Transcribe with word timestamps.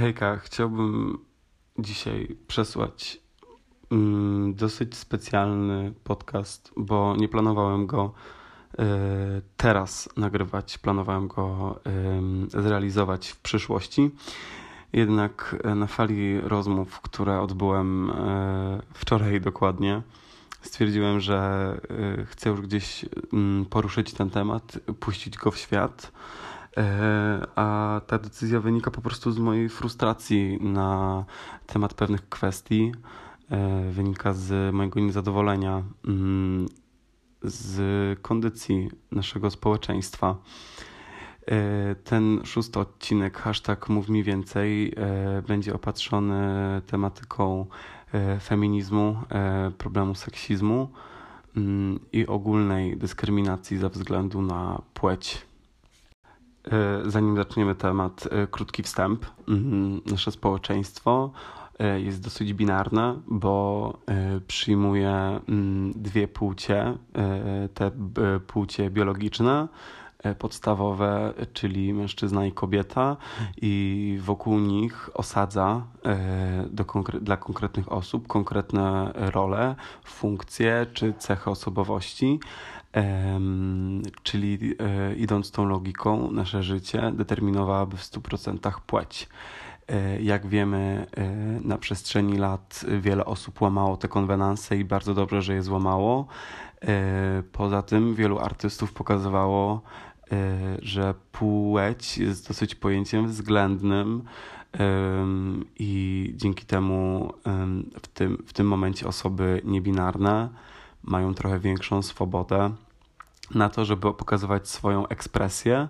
Hejka, 0.00 0.36
chciałbym 0.36 1.18
dzisiaj 1.78 2.36
przesłać 2.46 3.20
mm, 3.90 4.54
dosyć 4.54 4.96
specjalny 4.96 5.92
podcast, 6.04 6.72
bo 6.76 7.16
nie 7.16 7.28
planowałem 7.28 7.86
go 7.86 8.12
y, 8.72 8.76
teraz 9.56 10.08
nagrywać, 10.16 10.78
planowałem 10.78 11.28
go 11.28 11.80
y, 12.56 12.62
zrealizować 12.62 13.28
w 13.28 13.40
przyszłości. 13.40 14.10
Jednak 14.92 15.56
na 15.76 15.86
fali 15.86 16.40
rozmów, 16.40 17.00
które 17.00 17.40
odbyłem 17.40 18.10
y, 18.10 18.14
wczoraj 18.94 19.40
dokładnie, 19.40 20.02
stwierdziłem, 20.62 21.20
że 21.20 21.80
chcę 22.26 22.50
już 22.50 22.60
gdzieś 22.60 23.04
mm, 23.32 23.66
poruszyć 23.66 24.12
ten 24.12 24.30
temat, 24.30 24.78
puścić 25.00 25.36
go 25.36 25.50
w 25.50 25.58
świat 25.58 26.12
E, 26.12 26.59
a 27.56 28.00
ta 28.06 28.18
decyzja 28.18 28.60
wynika 28.60 28.90
po 28.90 29.00
prostu 29.00 29.32
z 29.32 29.38
mojej 29.38 29.68
frustracji 29.68 30.58
na 30.60 31.24
temat 31.66 31.94
pewnych 31.94 32.28
kwestii, 32.28 32.92
e, 33.50 33.90
wynika 33.90 34.32
z 34.32 34.74
mojego 34.74 35.00
niezadowolenia 35.00 35.82
mm, 36.08 36.66
z 37.42 38.20
kondycji 38.20 38.90
naszego 39.12 39.50
społeczeństwa. 39.50 40.36
E, 41.46 41.94
ten 41.94 42.40
szósty 42.44 42.80
odcinek, 42.80 43.38
hashtag 43.38 43.88
Mów 43.88 44.08
mi 44.08 44.22
więcej, 44.22 44.94
będzie 45.48 45.74
opatrzony 45.74 46.42
tematyką 46.86 47.66
feminizmu, 48.40 49.16
problemu 49.78 50.14
seksizmu 50.14 50.88
mm, 51.56 52.00
i 52.12 52.26
ogólnej 52.26 52.96
dyskryminacji 52.96 53.78
ze 53.78 53.88
względu 53.88 54.42
na 54.42 54.82
płeć. 54.94 55.49
E, 56.64 57.10
zanim 57.10 57.36
zaczniemy 57.36 57.74
temat, 57.74 58.28
e, 58.30 58.46
krótki 58.46 58.82
wstęp. 58.82 59.26
Mhm, 59.48 60.00
nasze 60.06 60.32
społeczeństwo 60.32 61.30
e, 61.78 62.00
jest 62.00 62.22
dosyć 62.22 62.54
binarne, 62.54 63.20
bo 63.26 63.98
przyjmuje 64.46 65.40
mm, 65.48 65.92
dwie 65.92 66.28
płcie, 66.28 66.94
te 67.74 67.90
płcie 68.46 68.90
biologiczne, 68.90 69.68
podstawowe, 70.38 71.34
czyli 71.52 71.94
mężczyzna 71.94 72.46
i 72.46 72.52
kobieta, 72.52 73.16
i 73.62 74.18
wokół 74.22 74.58
nich 74.58 75.10
osadza 75.14 75.86
do 76.70 76.84
dla 77.20 77.36
konkretnych 77.36 77.92
osób 77.92 78.26
konkretne 78.28 79.12
role, 79.14 79.74
funkcje 80.04 80.86
czy 80.92 81.14
cechy 81.18 81.50
osobowości 81.50 82.40
czyli 84.22 84.74
e, 84.78 85.14
idąc 85.14 85.50
tą 85.50 85.66
logiką, 85.66 86.32
nasze 86.32 86.62
życie 86.62 87.12
determinowałaby 87.14 87.96
w 87.96 88.02
100% 88.02 88.80
płeć. 88.86 89.28
E, 89.88 90.22
jak 90.22 90.46
wiemy, 90.46 91.06
e, 91.16 91.26
na 91.64 91.78
przestrzeni 91.78 92.38
lat 92.38 92.84
wiele 93.00 93.24
osób 93.24 93.60
łamało 93.60 93.96
te 93.96 94.08
konwenanse 94.08 94.76
i 94.76 94.84
bardzo 94.84 95.14
dobrze, 95.14 95.42
że 95.42 95.54
je 95.54 95.62
złamało. 95.62 96.26
Poza 97.52 97.82
tym 97.82 98.14
wielu 98.14 98.38
artystów 98.38 98.92
pokazywało, 98.92 99.82
że 100.82 101.14
płeć 101.32 102.18
jest 102.18 102.48
dosyć 102.48 102.74
pojęciem 102.74 103.28
względnym 103.28 104.22
i 105.78 106.32
dzięki 106.36 106.66
temu 106.66 107.32
w 108.02 108.08
tym, 108.08 108.42
w 108.46 108.52
tym 108.52 108.66
momencie 108.66 109.06
osoby 109.06 109.60
niebinarne 109.64 110.48
mają 111.02 111.34
trochę 111.34 111.58
większą 111.58 112.02
swobodę 112.02 112.70
na 113.54 113.68
to, 113.68 113.84
żeby 113.84 114.14
pokazywać 114.14 114.68
swoją 114.68 115.08
ekspresję. 115.08 115.88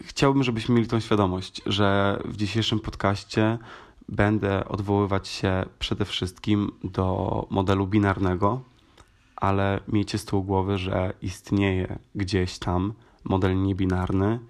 Chciałbym, 0.00 0.42
żebyśmy 0.42 0.74
mieli 0.74 0.88
tą 0.88 1.00
świadomość, 1.00 1.62
że 1.66 2.20
w 2.24 2.36
dzisiejszym 2.36 2.80
podcaście 2.80 3.58
będę 4.08 4.68
odwoływać 4.68 5.28
się 5.28 5.64
przede 5.78 6.04
wszystkim 6.04 6.72
do 6.84 7.46
modelu 7.50 7.86
binarnego, 7.86 8.60
ale 9.36 9.80
miejcie 9.88 10.18
z 10.18 10.24
tyłu 10.24 10.42
głowy, 10.42 10.78
że 10.78 11.12
istnieje 11.22 11.98
gdzieś 12.14 12.58
tam 12.58 12.92
model 13.24 13.62
niebinarny, 13.62 14.40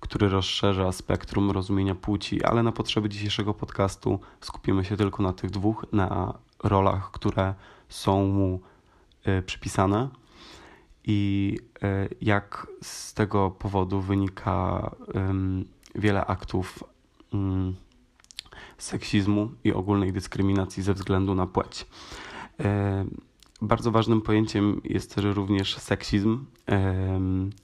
który 0.00 0.28
rozszerza 0.28 0.92
spektrum 0.92 1.50
rozumienia 1.50 1.94
płci, 1.94 2.44
ale 2.44 2.62
na 2.62 2.72
potrzeby 2.72 3.08
dzisiejszego 3.08 3.54
podcastu 3.54 4.20
skupimy 4.40 4.84
się 4.84 4.96
tylko 4.96 5.22
na 5.22 5.32
tych 5.32 5.50
dwóch, 5.50 5.86
na 5.92 6.34
rolach, 6.62 7.10
które 7.10 7.54
są 7.88 8.26
mu 8.26 8.60
y, 9.28 9.42
przypisane 9.42 10.08
i 11.04 11.58
y, 11.82 12.14
jak 12.20 12.66
z 12.82 13.14
tego 13.14 13.50
powodu 13.50 14.00
wynika 14.00 14.90
wiele 15.94 16.26
aktów 16.26 16.84
seksizmu 18.78 19.50
i 19.64 19.72
ogólnej 19.72 20.12
dyskryminacji 20.12 20.82
ze 20.82 20.94
względu 20.94 21.34
na 21.34 21.46
płeć. 21.46 21.86
Bardzo 23.62 23.90
ważnym 23.90 24.20
pojęciem 24.20 24.80
jest 24.84 25.14
też 25.14 25.24
również 25.24 25.76
seksizm, 25.78 26.44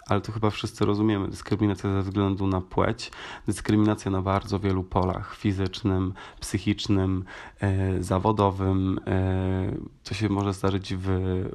ale 0.07 0.21
to 0.21 0.33
chyba 0.33 0.51
wszyscy 0.51 0.85
rozumiemy. 0.85 1.29
Dyskryminacja 1.29 1.93
ze 1.93 2.03
względu 2.03 2.47
na 2.47 2.61
płeć, 2.61 3.11
dyskryminacja 3.47 4.11
na 4.11 4.23
bardzo 4.23 4.59
wielu 4.59 4.85
polach 4.85 5.37
fizycznym, 5.37 6.15
psychicznym, 6.41 7.25
e, 7.61 8.03
zawodowym. 8.03 9.01
To 10.05 10.11
e, 10.11 10.15
się 10.15 10.29
może 10.29 10.53
zdarzyć 10.53 10.95
w, 10.95 11.07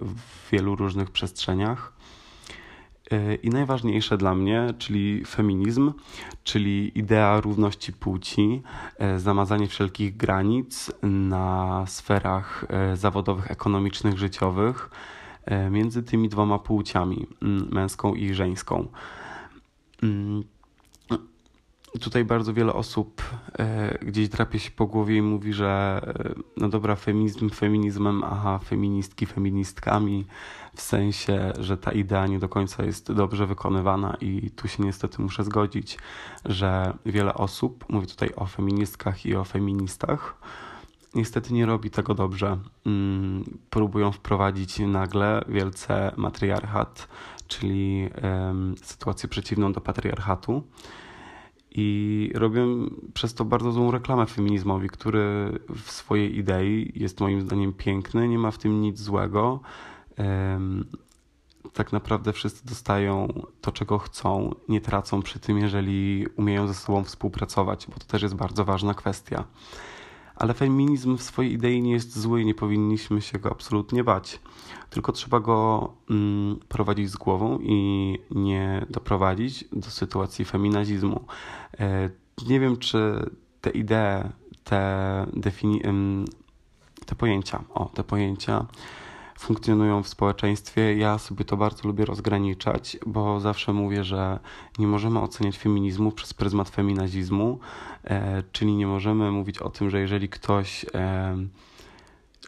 w 0.02 0.52
wielu 0.52 0.76
różnych 0.76 1.12
przestrzeniach. 1.12 1.94
E, 3.12 3.36
I 3.36 3.50
najważniejsze 3.50 4.18
dla 4.18 4.36
mnie, 4.36 4.74
czyli 4.78 5.26
feminizm, 5.26 5.94
czyli 6.44 7.00
idea 7.00 7.42
równości 7.42 7.94
płci, 7.94 8.62
e, 8.98 9.20
zamazanie 9.20 9.68
wszelkich 9.68 10.18
granic 10.18 10.92
na 11.04 11.84
sferach 11.88 12.66
e, 12.70 12.98
zawodowych, 12.98 13.52
ekonomicznych, 13.52 14.18
życiowych 14.18 14.90
między 15.72 16.04
tymi 16.04 16.30
dwoma 16.30 16.60
płciami, 16.60 17.28
męską 17.72 18.16
i 18.16 18.34
żeńską. 18.34 18.88
Tutaj 22.02 22.26
bardzo 22.26 22.54
wiele 22.54 22.74
osób 22.74 23.22
gdzieś 24.02 24.30
drapie 24.30 24.60
się 24.60 24.72
po 24.72 24.86
głowie 24.86 25.18
i 25.18 25.22
mówi, 25.22 25.54
że 25.54 26.02
no 26.58 26.70
dobra, 26.70 26.96
feminizm 26.96 27.50
feminizmem, 27.50 28.24
aha, 28.24 28.60
feministki 28.60 29.26
feministkami, 29.26 30.26
w 30.76 30.82
sensie, 30.82 31.54
że 31.60 31.78
ta 31.78 31.92
idea 31.92 32.28
nie 32.28 32.40
do 32.40 32.50
końca 32.50 32.84
jest 32.86 33.12
dobrze 33.12 33.48
wykonywana 33.48 34.18
i 34.22 34.52
tu 34.52 34.68
się 34.68 34.84
niestety 34.84 35.22
muszę 35.22 35.44
zgodzić, 35.44 35.98
że 36.46 36.98
wiele 37.06 37.34
osób, 37.34 37.86
mówię 37.90 38.08
tutaj 38.08 38.30
o 38.36 38.46
feministkach 38.46 39.26
i 39.26 39.36
o 39.36 39.44
feministach, 39.44 40.38
niestety 41.16 41.54
nie 41.54 41.66
robi 41.66 41.90
tego 41.90 42.14
dobrze. 42.14 42.58
Mm, 42.86 43.44
próbują 43.70 44.12
wprowadzić 44.12 44.80
nagle 44.80 45.46
wielce 45.48 46.12
matriarchat, 46.18 47.08
czyli 47.48 48.10
sytuację 48.84 49.30
przeciwną 49.30 49.74
do 49.74 49.82
patriarchatu. 49.82 50.64
I 51.76 52.32
robią 52.36 52.90
przez 53.14 53.34
to 53.34 53.46
bardzo 53.46 53.72
złą 53.72 53.92
reklamę 53.92 54.26
feminizmowi, 54.26 54.90
który 54.90 55.52
w 55.76 55.92
swojej 55.92 56.38
idei 56.38 56.92
jest 56.96 57.20
moim 57.20 57.42
zdaniem 57.42 57.74
piękny, 57.74 58.28
nie 58.28 58.40
ma 58.40 58.52
w 58.52 58.58
tym 58.58 58.82
nic 58.82 59.00
złego 59.00 59.60
tak 61.74 61.92
naprawdę 61.94 62.34
wszyscy 62.34 62.66
dostają 62.66 63.28
to, 63.62 63.72
czego 63.72 64.00
chcą, 64.00 64.56
nie 64.70 64.82
tracą 64.82 65.22
przy 65.22 65.40
tym, 65.40 65.58
jeżeli 65.58 66.28
umieją 66.38 66.68
ze 66.68 66.74
sobą 66.74 67.04
współpracować, 67.04 67.88
bo 67.88 67.94
to 67.94 68.06
też 68.06 68.22
jest 68.22 68.36
bardzo 68.36 68.66
ważna 68.66 68.94
kwestia. 68.94 69.44
Ale 70.36 70.54
feminizm 70.54 71.18
w 71.18 71.24
swojej 71.24 71.54
idei 71.54 71.82
nie 71.82 71.92
jest 71.92 72.20
zły 72.20 72.42
i 72.42 72.46
nie 72.46 72.56
powinniśmy 72.56 73.22
się 73.22 73.40
go 73.40 73.52
absolutnie 73.52 74.04
bać. 74.04 74.40
Tylko 74.90 75.12
trzeba 75.12 75.40
go 75.40 75.90
mm, 76.10 76.60
prowadzić 76.68 77.10
z 77.10 77.16
głową 77.16 77.60
i 77.62 78.20
nie 78.32 78.86
doprowadzić 78.90 79.66
do 79.72 79.90
sytuacji 79.90 80.46
feminazizmu. 80.46 81.26
E, 81.80 82.10
nie 82.48 82.60
wiem, 82.60 82.78
czy 82.78 83.30
te 83.62 83.70
idee, 83.70 84.30
te, 84.64 84.82
defini- 85.34 86.26
te 87.06 87.16
pojęcia, 87.16 87.64
o, 87.74 87.86
te 87.86 88.04
pojęcia 88.04 88.66
funkcjonują 89.40 90.04
w 90.04 90.08
społeczeństwie. 90.08 90.98
Ja 90.98 91.18
sobie 91.18 91.46
to 91.46 91.58
bardzo 91.58 91.88
lubię 91.88 92.06
rozgraniczać, 92.06 92.98
bo 93.06 93.40
zawsze 93.40 93.74
mówię, 93.74 94.04
że 94.04 94.40
nie 94.80 94.88
możemy 94.88 95.20
oceniać 95.20 95.58
feminizmu 95.58 96.12
przez 96.12 96.34
pryzmat 96.34 96.70
feminazizmu, 96.70 97.60
e, 98.04 98.44
czyli 98.52 98.76
nie 98.76 98.88
możemy 98.88 99.32
mówić 99.32 99.60
o 99.60 99.70
tym, 99.70 99.90
że 99.90 100.00
jeżeli 100.00 100.30
ktoś, 100.30 100.86
e, 100.94 101.38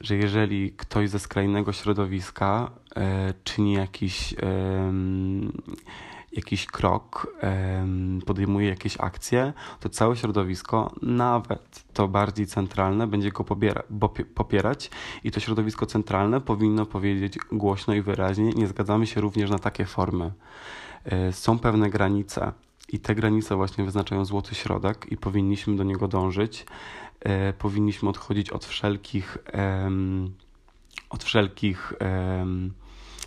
że 0.01 0.15
jeżeli 0.15 0.71
ktoś 0.71 1.09
ze 1.09 1.19
skrajnego 1.19 1.73
środowiska 1.73 2.71
e, 2.95 3.33
czyni 3.43 3.73
jakiś 3.73 4.35
jakiś 6.35 6.65
krok, 6.65 7.37
podejmuje 8.25 8.69
jakieś 8.69 8.97
akcje, 8.99 9.53
to 9.79 9.89
całe 9.89 10.15
środowisko, 10.15 10.91
nawet 11.01 11.83
to 11.93 12.07
bardziej 12.07 12.47
centralne, 12.47 13.07
będzie 13.07 13.31
go 13.31 13.43
popierać 14.35 14.91
i 15.23 15.31
to 15.31 15.39
środowisko 15.39 15.85
centralne 15.85 16.41
powinno 16.41 16.85
powiedzieć 16.85 17.39
głośno 17.51 17.93
i 17.93 18.01
wyraźnie, 18.01 18.49
nie 18.49 18.67
zgadzamy 18.67 19.07
się 19.07 19.21
również 19.21 19.49
na 19.49 19.59
takie 19.59 19.85
formy. 19.85 20.33
E, 21.05 21.33
są 21.33 21.59
pewne 21.59 21.89
granice 21.89 22.51
I 22.89 22.99
te 22.99 23.15
granice 23.15 23.55
właśnie 23.55 23.83
wyznaczają 23.83 24.25
złoty 24.25 24.55
środek 24.55 25.11
i 25.11 25.17
powinniśmy 25.17 25.75
do 25.75 25.83
niego 25.83 26.07
dążyć. 26.07 26.65
Powinniśmy 27.57 28.09
odchodzić 28.09 28.49
od 28.49 28.65
wszelkich, 28.65 29.37
od 31.09 31.23
wszelkich 31.23 31.93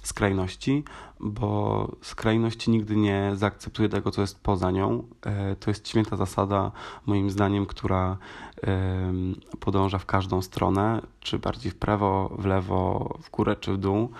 skrajności, 0.03 0.85
bo 1.21 1.89
skrajność 2.03 2.69
nigdy 2.69 2.97
nie 2.97 3.31
zaakceptuje 3.35 3.89
tego, 3.89 4.11
co 4.11 4.21
jest 4.21 4.41
poza 4.41 4.71
nią. 4.71 5.05
E, 5.27 5.57
to 5.57 5.71
jest 5.71 5.89
święta 5.89 6.17
zasada, 6.17 6.73
moim 7.07 7.31
zdaniem, 7.31 7.67
która 7.67 8.19
podąża 9.61 9.99
w 9.99 10.07
każdą 10.07 10.43
stronę, 10.43 11.03
czy 11.21 11.39
bardziej 11.39 11.73
w 11.73 11.75
prawo, 11.75 12.37
w 12.39 12.47
lewo, 12.47 13.19
w 13.23 13.31
górę 13.31 13.57
czy 13.57 13.73
w 13.73 13.79
dół. 13.79 14.11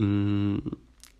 Mm, 0.00 0.70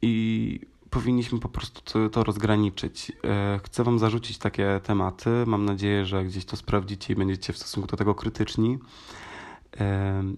I 0.02 0.60
powinniśmy 0.90 1.40
po 1.40 1.48
prostu 1.48 2.08
to, 2.08 2.24
rozgraniczyć. 2.24 3.12
E, 3.24 3.60
chcę 3.64 3.84
Wam 3.84 3.98
zarzucić 3.98 4.38
takie 4.38 4.80
tematy. 4.82 5.30
Mam 5.46 5.64
nadzieję, 5.64 6.04
że 6.04 6.24
gdzieś 6.24 6.44
to 6.44 6.56
sprawdzicie 6.56 7.12
i 7.12 7.16
będziecie 7.16 7.52
w 7.52 7.58
stosunku 7.58 7.88
do 7.88 7.96
tego 7.96 8.14
krytyczni 8.14 8.78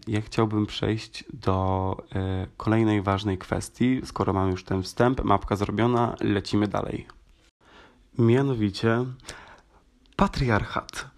ja 0.07 0.21
chciałbym 0.21 0.67
przejść 0.67 1.25
do 1.33 1.97
e, 2.15 2.47
kolejnej 2.57 3.03
ważnej 3.03 3.39
kwestii. 3.39 4.01
Skoro 4.05 4.33
mamy 4.33 4.51
już 4.51 4.65
ten 4.65 4.83
wstęp, 4.83 5.25
mapka 5.25 5.57
zrobiona, 5.57 6.17
lecimy 6.21 6.69
dalej. 6.69 7.07
Mianowicie 8.19 9.05
patriarchat. 10.17 11.11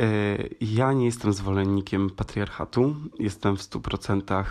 E, 0.00 0.04
ja 0.60 0.92
nie 0.92 1.04
jestem 1.04 1.32
zwolennikiem 1.32 2.10
patriarchatu. 2.10 2.94
Jestem 3.18 3.56
w 3.56 3.60
100% 3.60 4.44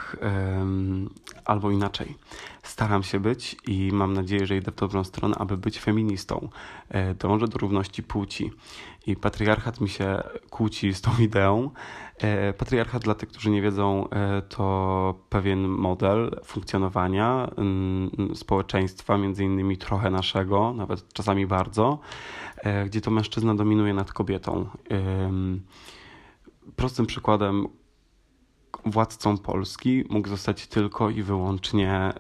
albo 1.46 1.72
inaczej. 1.72 2.16
Staram 2.64 3.04
się 3.04 3.20
być 3.20 3.58
i 3.68 3.92
mam 3.94 4.14
nadzieję, 4.14 4.46
że 4.46 4.58
idę 4.58 4.72
w 4.72 4.76
dobrą 4.76 5.04
stronę, 5.04 5.36
aby 5.36 5.58
być 5.58 5.80
feministą. 5.80 6.50
E, 6.90 7.14
dążę 7.16 7.48
do 7.48 7.58
równości 7.58 8.04
płci. 8.04 8.52
I 9.08 9.16
patriarchat 9.16 9.82
mi 9.82 9.90
się 9.90 10.24
kłóci 10.50 10.94
z 10.94 11.02
tą 11.02 11.12
ideą. 11.20 11.70
E, 12.18 12.54
patriarchat, 12.54 13.04
dla 13.04 13.16
tych, 13.16 13.30
którzy 13.30 13.50
nie 13.50 13.62
wiedzą, 13.62 14.08
to 14.50 15.16
pewien 15.30 15.68
model 15.68 16.40
funkcjonowania 16.44 17.50
mm, 17.58 18.36
społeczeństwa, 18.36 19.18
między 19.18 19.44
innymi 19.44 19.78
trochę 19.78 20.10
naszego, 20.10 20.74
nawet 20.74 21.14
czasami 21.14 21.48
bardzo 21.48 22.00
E, 22.64 22.86
gdzie 22.86 23.02
to 23.02 23.12
mężczyzna 23.12 23.56
dominuje 23.56 23.94
nad 23.94 24.14
kobietą. 24.14 24.70
Prostym 26.76 27.06
przykładem 27.06 27.68
władcą 28.86 29.38
Polski 29.38 30.06
mógł 30.10 30.28
zostać 30.28 30.68
tylko 30.68 31.10
i 31.10 31.24
wyłącznie 31.24 31.92
e, 31.92 32.14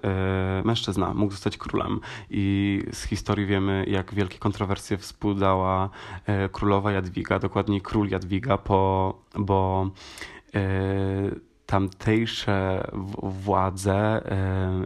mężczyzna, 0.66 1.14
mógł 1.14 1.32
zostać 1.32 1.58
królem. 1.58 2.00
I 2.30 2.84
z 2.92 3.04
historii 3.04 3.46
wiemy, 3.46 3.86
jak 3.88 4.14
wielkie 4.14 4.40
kontrowersje 4.40 4.98
współdała 4.98 5.90
e, 6.26 6.50
królowa 6.50 6.92
Jadwiga, 6.92 7.40
dokładniej 7.40 7.82
król 7.82 8.10
Jadwiga, 8.10 8.58
po, 8.58 9.14
bo 9.36 9.90
tamtejsze 11.66 12.88
władze, 13.24 14.22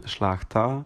szlachta, 0.06 0.84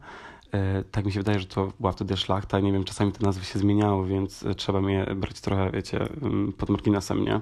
tak 0.91 1.05
mi 1.05 1.11
się 1.11 1.19
wydaje, 1.19 1.39
że 1.39 1.45
to 1.45 1.73
była 1.79 1.91
wtedy 1.91 2.17
szlachta. 2.17 2.59
Nie 2.59 2.71
wiem, 2.71 2.83
czasami 2.83 3.11
te 3.11 3.25
nazwy 3.25 3.45
się 3.45 3.59
zmieniały, 3.59 4.07
więc 4.07 4.45
trzeba 4.57 4.81
mnie 4.81 5.05
brać 5.15 5.41
trochę, 5.41 5.71
wiecie, 5.71 6.07
pod 6.57 6.69
marginesem, 6.69 7.25
nie? 7.25 7.41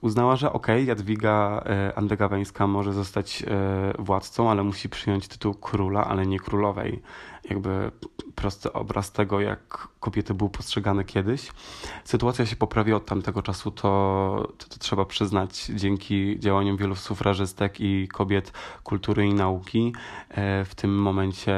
Uznała, 0.00 0.36
że 0.36 0.52
okej, 0.52 0.76
okay, 0.76 0.84
Jadwiga 0.84 1.64
e, 1.66 1.98
Andegaweńska 1.98 2.66
może 2.66 2.92
zostać 2.92 3.42
e, 3.42 4.02
władcą, 4.02 4.50
ale 4.50 4.62
musi 4.62 4.88
przyjąć 4.88 5.28
tytuł 5.28 5.54
króla, 5.54 6.04
ale 6.04 6.26
nie 6.26 6.40
królowej. 6.40 7.02
Jakby 7.50 7.90
prosty 8.34 8.72
obraz 8.72 9.12
tego, 9.12 9.40
jak 9.40 9.88
kobiety 10.00 10.34
były 10.34 10.50
postrzegane 10.50 11.04
kiedyś. 11.04 11.52
Sytuacja 12.04 12.46
się 12.46 12.56
poprawiła 12.56 12.96
od 12.96 13.06
tamtego 13.06 13.42
czasu, 13.42 13.70
to, 13.70 14.52
to, 14.58 14.68
to 14.68 14.78
trzeba 14.78 15.04
przyznać, 15.04 15.64
dzięki 15.74 16.38
działaniom 16.38 16.76
wielu 16.76 16.96
sufrażystek 16.96 17.80
i 17.80 18.08
kobiet 18.08 18.52
kultury 18.82 19.26
i 19.26 19.34
nauki. 19.34 19.94
E, 20.30 20.64
w 20.64 20.74
tym 20.74 21.02
momencie 21.02 21.56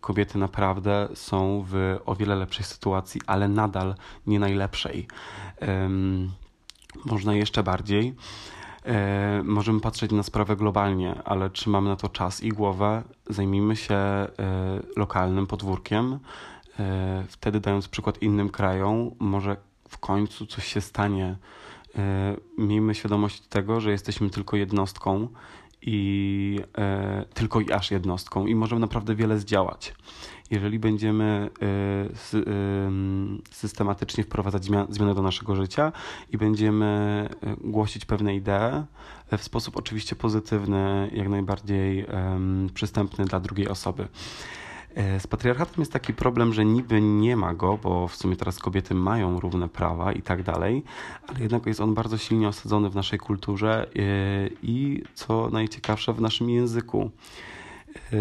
kobiety 0.00 0.38
naprawdę 0.38 1.08
są 1.14 1.64
w 1.68 1.98
o 2.06 2.14
wiele 2.14 2.34
lepszej 2.34 2.64
sytuacji, 2.64 3.20
ale 3.26 3.48
nadal 3.48 3.94
nie 4.26 4.40
najlepszej. 4.40 5.06
Można 7.04 7.34
jeszcze 7.34 7.62
bardziej. 7.62 8.14
E, 8.86 9.42
możemy 9.44 9.80
patrzeć 9.80 10.12
na 10.12 10.22
sprawę 10.22 10.56
globalnie, 10.56 11.22
ale 11.24 11.50
czy 11.50 11.70
mamy 11.70 11.88
na 11.88 11.96
to 11.96 12.08
czas 12.08 12.42
i 12.42 12.48
głowę? 12.48 13.02
Zajmijmy 13.28 13.76
się 13.76 13.94
e, 13.94 14.28
lokalnym 14.96 15.46
podwórkiem, 15.46 16.18
e, 16.78 17.24
wtedy 17.28 17.60
dając 17.60 17.88
przykład 17.88 18.22
innym 18.22 18.48
krajom, 18.48 19.10
może 19.18 19.56
w 19.88 19.98
końcu 19.98 20.46
coś 20.46 20.64
się 20.64 20.80
stanie. 20.80 21.36
Miejmy 22.58 22.94
świadomość 22.94 23.40
tego, 23.40 23.80
że 23.80 23.90
jesteśmy 23.90 24.30
tylko 24.30 24.56
jednostką 24.56 25.28
i 25.82 26.60
tylko 27.34 27.60
i 27.60 27.72
aż 27.72 27.90
jednostką 27.90 28.46
i 28.46 28.54
możemy 28.54 28.80
naprawdę 28.80 29.14
wiele 29.14 29.38
zdziałać 29.38 29.94
jeżeli 30.50 30.78
będziemy 30.78 31.50
y, 31.62 32.38
y, 32.38 32.44
systematycznie 33.50 34.24
wprowadzać 34.24 34.64
zmiany 34.88 35.14
do 35.14 35.22
naszego 35.22 35.56
życia 35.56 35.92
i 36.32 36.38
będziemy 36.38 37.28
y, 37.44 37.70
głosić 37.70 38.04
pewne 38.04 38.34
idee 38.34 38.84
w 39.38 39.42
sposób 39.42 39.76
oczywiście 39.76 40.16
pozytywny, 40.16 41.10
jak 41.12 41.28
najbardziej 41.28 42.06
przystępny 42.74 43.24
dla 43.24 43.40
drugiej 43.40 43.68
osoby. 43.68 44.08
Z 45.18 45.26
patriarchatem 45.26 45.74
jest 45.78 45.92
taki 45.92 46.14
problem, 46.14 46.52
że 46.52 46.64
niby 46.64 47.00
nie 47.00 47.36
ma 47.36 47.54
go, 47.54 47.78
bo 47.82 48.08
w 48.08 48.16
sumie 48.16 48.36
teraz 48.36 48.58
kobiety 48.58 48.94
mają 48.94 49.40
równe 49.40 49.68
prawa 49.68 50.12
i 50.12 50.22
tak 50.22 50.42
dalej, 50.42 50.82
ale 51.26 51.40
jednak 51.40 51.66
jest 51.66 51.80
on 51.80 51.94
bardzo 51.94 52.18
silnie 52.18 52.48
osadzony 52.48 52.90
w 52.90 52.94
naszej 52.94 53.18
kulturze 53.18 53.86
i 54.62 55.02
co 55.14 55.50
najciekawsze 55.50 56.12
w 56.12 56.20
naszym 56.20 56.50
języku. 56.50 57.10
Yy, 58.12 58.18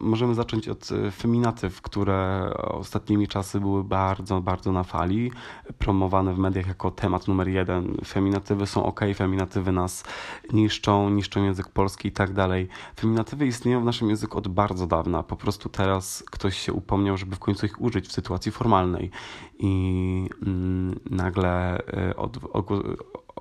możemy 0.00 0.34
zacząć 0.34 0.68
od 0.68 0.92
e, 0.92 1.10
feminatyw, 1.10 1.82
które 1.82 2.50
ostatnimi 2.56 3.28
czasy 3.28 3.60
były 3.60 3.84
bardzo, 3.84 4.40
bardzo 4.40 4.72
na 4.72 4.84
fali, 4.84 5.32
promowane 5.78 6.34
w 6.34 6.38
mediach 6.38 6.66
jako 6.66 6.90
temat 6.90 7.28
numer 7.28 7.48
jeden. 7.48 7.96
Feminatywy 8.06 8.66
są 8.66 8.84
ok, 8.84 9.00
feminatywy 9.16 9.72
nas 9.72 10.04
niszczą, 10.52 11.10
niszczą 11.10 11.44
język 11.44 11.68
polski 11.68 12.08
i 12.08 12.12
tak 12.12 12.32
dalej. 12.32 12.68
Feminatywy 13.00 13.46
istnieją 13.46 13.80
w 13.80 13.84
naszym 13.84 14.08
języku 14.08 14.38
od 14.38 14.48
bardzo 14.48 14.86
dawna. 14.86 15.22
Po 15.22 15.36
prostu 15.36 15.68
teraz 15.68 16.24
ktoś 16.30 16.58
się 16.58 16.72
upomniał, 16.72 17.16
żeby 17.16 17.36
w 17.36 17.38
końcu 17.38 17.66
ich 17.66 17.80
użyć 17.80 18.08
w 18.08 18.12
sytuacji 18.12 18.52
formalnej. 18.52 19.10
I 19.58 20.28
mm, 20.42 21.00
nagle 21.10 21.78
e, 21.86 22.16
od, 22.16 22.36
od, 22.52 22.70
od 22.70 22.84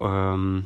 um, 0.02 0.64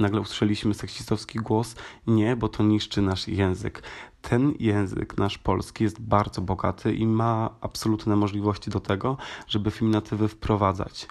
nagle 0.00 0.20
usłyszeliśmy 0.20 0.74
seksistowski 0.74 1.38
głos. 1.38 1.76
Nie, 2.06 2.36
bo 2.36 2.48
to 2.48 2.62
niszczy 2.62 3.02
nasz 3.02 3.28
język. 3.28 3.82
Ten 4.22 4.54
język, 4.58 5.18
nasz 5.18 5.38
polski, 5.38 5.84
jest 5.84 6.00
bardzo 6.00 6.40
bogaty 6.40 6.94
i 6.94 7.06
ma 7.06 7.50
absolutne 7.60 8.16
możliwości 8.16 8.70
do 8.70 8.80
tego, 8.80 9.16
żeby 9.48 9.70
feminatywy 9.70 10.28
wprowadzać. 10.28 11.08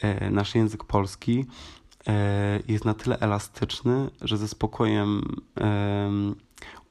E, 0.00 0.30
nasz 0.30 0.54
język 0.54 0.84
polski 0.84 1.46
e, 2.06 2.60
jest 2.68 2.84
na 2.84 2.94
tyle 2.94 3.18
elastyczny, 3.18 4.10
że 4.20 4.36
ze 4.36 4.48
spokojem 4.48 5.22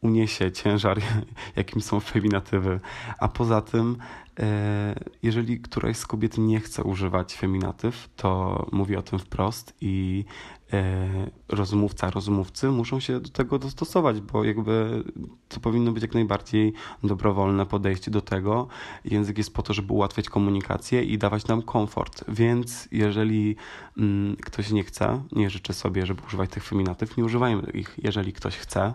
uniesie 0.03 0.51
ciężar, 0.51 0.99
jakim 1.55 1.81
są 1.81 1.99
feminatywy. 1.99 2.79
A 3.19 3.27
poza 3.27 3.61
tym, 3.61 3.97
e, 4.39 4.95
jeżeli 5.23 5.59
któraś 5.59 5.97
z 5.97 6.07
kobiet 6.07 6.37
nie 6.37 6.59
chce 6.59 6.83
używać 6.83 7.33
feminatyw, 7.33 8.09
to 8.15 8.65
mówi 8.71 8.95
o 8.95 9.01
tym 9.01 9.19
wprost 9.19 9.73
i 9.81 10.25
e, 10.73 11.07
rozmówca, 11.49 12.09
rozmówcy 12.09 12.67
muszą 12.71 12.99
się 12.99 13.19
do 13.19 13.29
tego 13.29 13.59
dostosować, 13.59 14.21
bo 14.21 14.43
jakby 14.43 15.03
to 15.49 15.59
powinno 15.59 15.91
być 15.91 16.01
jak 16.01 16.13
najbardziej 16.13 16.73
dobrowolne 17.03 17.65
podejście 17.65 18.11
do 18.11 18.21
tego. 18.21 18.67
Język 19.05 19.37
jest 19.37 19.53
po 19.53 19.63
to, 19.63 19.73
żeby 19.73 19.93
ułatwiać 19.93 20.29
komunikację 20.29 21.03
i 21.03 21.17
dawać 21.17 21.47
nam 21.47 21.61
komfort. 21.61 22.23
Więc 22.27 22.87
jeżeli 22.91 23.55
mm, 23.97 24.35
ktoś 24.35 24.71
nie 24.71 24.83
chce, 24.83 25.23
nie 25.31 25.49
życzy 25.49 25.73
sobie, 25.73 26.05
żeby 26.05 26.21
używać 26.27 26.49
tych 26.49 26.63
feminatyw, 26.63 27.17
nie 27.17 27.25
używajmy 27.25 27.71
ich. 27.73 27.95
Jeżeli 28.03 28.33
ktoś 28.33 28.57
chce, 28.57 28.93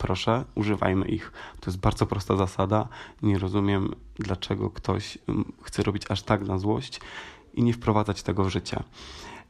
proszę, 0.00 0.44
używajmy 0.54 1.06
ich. 1.06 1.32
To 1.60 1.70
jest 1.70 1.80
bardzo 1.80 2.06
prosta 2.06 2.36
zasada. 2.36 2.88
Nie 3.22 3.38
rozumiem, 3.38 3.94
dlaczego 4.14 4.70
ktoś 4.70 5.18
mm, 5.28 5.52
chce 5.62 5.82
robić 5.82 6.02
aż 6.08 6.22
tak 6.22 6.46
na 6.46 6.58
złość 6.58 7.00
i 7.54 7.62
nie 7.62 7.72
wprowadzać 7.72 8.22
tego 8.22 8.44
w 8.44 8.48
życie. 8.48 8.82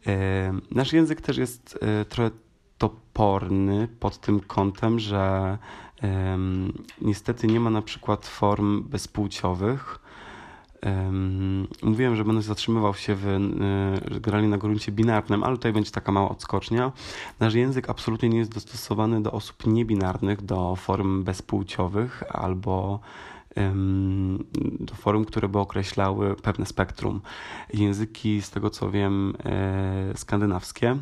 E, 0.06 0.52
nasz 0.70 0.92
język 0.92 1.20
też 1.20 1.36
jest 1.36 1.78
e, 1.82 2.04
trochę 2.04 2.30
toporny 2.78 3.88
pod 4.00 4.18
tym 4.18 4.40
kątem, 4.40 4.98
że 4.98 5.58
niestety 7.00 7.46
nie 7.46 7.60
ma 7.60 7.70
na 7.70 7.82
przykład 7.82 8.26
form 8.26 8.82
bezpłciowych 8.82 9.98
Mówiłem, 11.82 12.16
że 12.16 12.24
będę 12.24 12.42
zatrzymywał 12.42 12.94
się 12.94 13.14
w, 13.14 13.24
generalnie 14.20 14.48
na 14.48 14.58
gruncie 14.58 14.92
binarnym, 14.92 15.44
ale 15.44 15.56
tutaj 15.56 15.72
będzie 15.72 15.90
taka 15.90 16.12
mała 16.12 16.28
odskocznia. 16.28 16.92
Nasz 17.40 17.54
język 17.54 17.90
absolutnie 17.90 18.28
nie 18.28 18.38
jest 18.38 18.54
dostosowany 18.54 19.22
do 19.22 19.32
osób 19.32 19.66
niebinarnych, 19.66 20.42
do 20.42 20.76
form 20.76 21.24
bezpłciowych 21.24 22.22
albo 22.28 23.00
do 24.80 24.94
form, 24.94 25.24
które 25.24 25.48
by 25.48 25.58
określały 25.58 26.36
pewne 26.36 26.66
spektrum. 26.66 27.20
Języki, 27.74 28.42
z 28.42 28.50
tego 28.50 28.70
co 28.70 28.90
wiem, 28.90 29.34
e, 29.44 30.16
skandynawskie, 30.16 30.96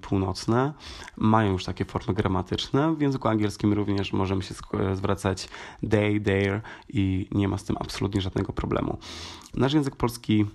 północne, 0.00 0.72
mają 1.16 1.52
już 1.52 1.64
takie 1.64 1.84
formy 1.84 2.14
gramatyczne. 2.14 2.94
W 2.94 3.00
języku 3.00 3.28
angielskim 3.28 3.72
również 3.72 4.12
możemy 4.12 4.42
się 4.42 4.54
zwracać 4.94 5.48
they, 5.90 6.20
their 6.20 6.60
i 6.88 7.28
nie 7.32 7.48
ma 7.48 7.58
z 7.58 7.64
tym 7.64 7.76
absolutnie 7.80 8.20
żadnego 8.20 8.52
problemu. 8.52 8.98
Nasz 9.54 9.72
język 9.72 9.96
polski 9.96 10.46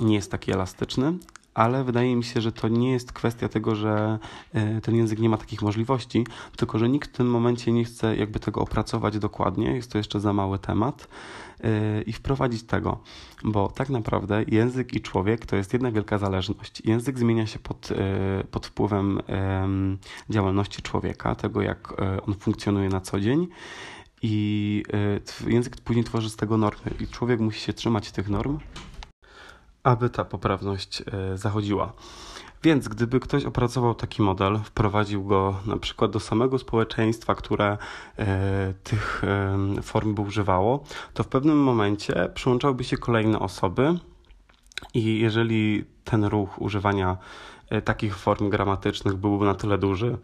nie 0.00 0.14
jest 0.14 0.30
taki 0.30 0.52
elastyczny, 0.52 1.14
ale 1.54 1.84
wydaje 1.84 2.16
mi 2.16 2.24
się, 2.24 2.40
że 2.40 2.52
to 2.52 2.68
nie 2.68 2.92
jest 2.92 3.12
kwestia 3.12 3.48
tego, 3.48 3.74
że 3.74 4.18
e, 4.52 4.80
ten 4.80 4.96
język 4.96 5.18
nie 5.18 5.28
ma 5.28 5.36
takich 5.36 5.62
możliwości, 5.62 6.26
tylko 6.56 6.78
że 6.78 6.88
nikt 6.88 7.10
w 7.10 7.16
tym 7.16 7.30
momencie 7.30 7.72
nie 7.72 7.84
chce 7.84 8.16
jakby 8.16 8.40
tego 8.40 8.60
opracować 8.60 9.18
dokładnie, 9.18 9.74
jest 9.74 9.92
to 9.92 9.98
jeszcze 9.98 10.20
za 10.20 10.32
mały 10.32 10.58
temat 10.58 11.08
e, 11.60 12.02
i 12.02 12.12
wprowadzić 12.12 12.62
tego, 12.62 13.00
bo 13.44 13.68
tak 13.68 13.88
naprawdę 13.88 14.44
język 14.48 14.94
i 14.94 15.00
człowiek 15.00 15.46
to 15.46 15.56
jest 15.56 15.72
jedna 15.72 15.90
wielka 15.92 16.18
zależność. 16.18 16.82
Język 16.84 17.18
zmienia 17.18 17.46
się 17.46 17.58
pod, 17.58 17.88
e, 17.92 18.44
pod 18.50 18.66
wpływem 18.66 19.20
działalności 20.30 20.82
człowieka, 20.82 21.34
tego 21.34 21.62
jak 21.62 21.94
on 22.26 22.34
funkcjonuje 22.34 22.88
na 22.88 23.00
co 23.00 23.20
dzień. 23.20 23.48
I 24.22 24.82
język 25.46 25.76
później 25.76 26.04
tworzy 26.04 26.30
z 26.30 26.36
tego 26.36 26.56
normy. 26.56 26.90
I 27.00 27.06
człowiek 27.06 27.40
musi 27.40 27.60
się 27.60 27.72
trzymać 27.72 28.12
tych 28.12 28.28
norm, 28.28 28.58
aby 29.82 30.10
ta 30.10 30.24
poprawność 30.24 31.02
e, 31.02 31.36
zachodziła. 31.38 31.92
Więc 32.62 32.88
gdyby 32.88 33.20
ktoś 33.20 33.44
opracował 33.44 33.94
taki 33.94 34.22
model, 34.22 34.58
wprowadził 34.64 35.24
go 35.24 35.54
na 35.66 35.76
przykład 35.76 36.10
do 36.10 36.20
samego 36.20 36.58
społeczeństwa, 36.58 37.34
które 37.34 37.78
e, 38.18 38.74
tych 38.84 39.24
e, 39.24 39.82
form 39.82 40.14
by 40.14 40.22
używało, 40.22 40.84
to 41.14 41.22
w 41.22 41.28
pewnym 41.28 41.58
momencie 41.62 42.30
przyłączałyby 42.34 42.84
się 42.84 42.96
kolejne 42.96 43.38
osoby 43.38 43.94
i 44.94 45.18
jeżeli 45.18 45.84
ten 46.04 46.24
ruch 46.24 46.62
używania 46.62 47.16
takich 47.84 48.16
form 48.16 48.50
gramatycznych 48.50 49.16
byłby 49.16 49.44
na 49.44 49.54
tyle 49.54 49.78
duży, 49.78 50.18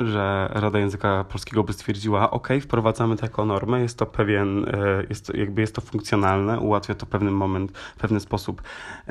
że 0.00 0.50
Rada 0.52 0.78
Języka 0.78 1.24
Polskiego 1.24 1.64
by 1.64 1.72
stwierdziła, 1.72 2.30
ok, 2.30 2.48
wprowadzamy 2.60 3.16
taką 3.16 3.46
normę, 3.46 3.80
jest 3.80 3.98
to 3.98 4.06
pewien, 4.06 4.68
e, 4.68 5.04
jest 5.08 5.34
jakby 5.34 5.60
jest 5.60 5.74
to 5.74 5.80
funkcjonalne, 5.80 6.60
ułatwia 6.60 6.94
to 6.94 7.06
pewien 7.06 7.30
moment, 7.30 7.72
pewien 7.98 8.20
sposób 8.20 8.62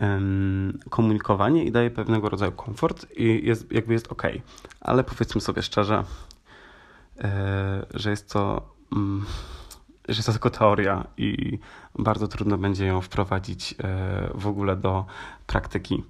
um, 0.01 0.79
komunikowanie 0.89 1.63
i 1.63 1.71
daje 1.71 1.91
pewnego 1.91 2.29
rodzaju 2.29 2.51
komfort 2.51 3.05
i 3.17 3.47
jest, 3.47 3.71
jakby 3.71 3.93
jest 3.93 4.11
ok. 4.11 4.23
Ale 4.81 5.03
powiedzmy 5.03 5.41
sobie 5.41 5.61
szczerze, 5.61 6.03
e, 7.21 7.85
że 7.93 8.09
jest 8.09 8.33
to 8.33 8.73
mm, 8.95 9.25
że 10.07 10.17
jest 10.17 10.25
to 10.25 10.31
tylko 10.31 10.49
teoria 10.49 11.07
i 11.17 11.59
bardzo 11.99 12.27
trudno 12.27 12.57
będzie 12.57 12.85
ją 12.85 13.01
wprowadzić 13.01 13.75
e, 13.83 14.29
w 14.35 14.47
ogóle 14.47 14.75
do 14.75 15.05
praktyki. 15.47 16.03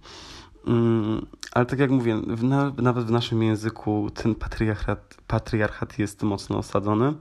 Mm, 0.68 1.26
ale 1.52 1.66
tak 1.66 1.80
jak 1.80 1.92
mówię, 1.92 2.22
w 2.28 2.44
na, 2.44 2.74
nawet 2.78 3.06
w 3.06 3.12
naszym 3.12 3.44
języku 3.44 4.10
ten 4.14 4.36
patriarchat, 4.36 5.18
patriarchat 5.28 6.00
jest 6.00 6.24
mocno 6.24 6.58
osadzony. 6.58 7.14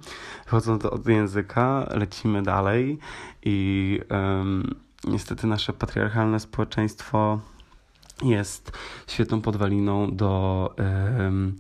Wychodząc 0.45 0.85
od 0.85 1.09
języka, 1.09 1.89
lecimy 1.91 2.43
dalej 2.43 2.99
i 3.45 4.01
um, 4.11 4.75
niestety 5.05 5.47
nasze 5.47 5.73
patriarchalne 5.73 6.41
społeczeństwo 6.41 7.41
jest 8.23 8.73
świetną 9.07 9.41
podwaliną 9.41 10.17
do 10.17 10.75
um, 11.19 11.57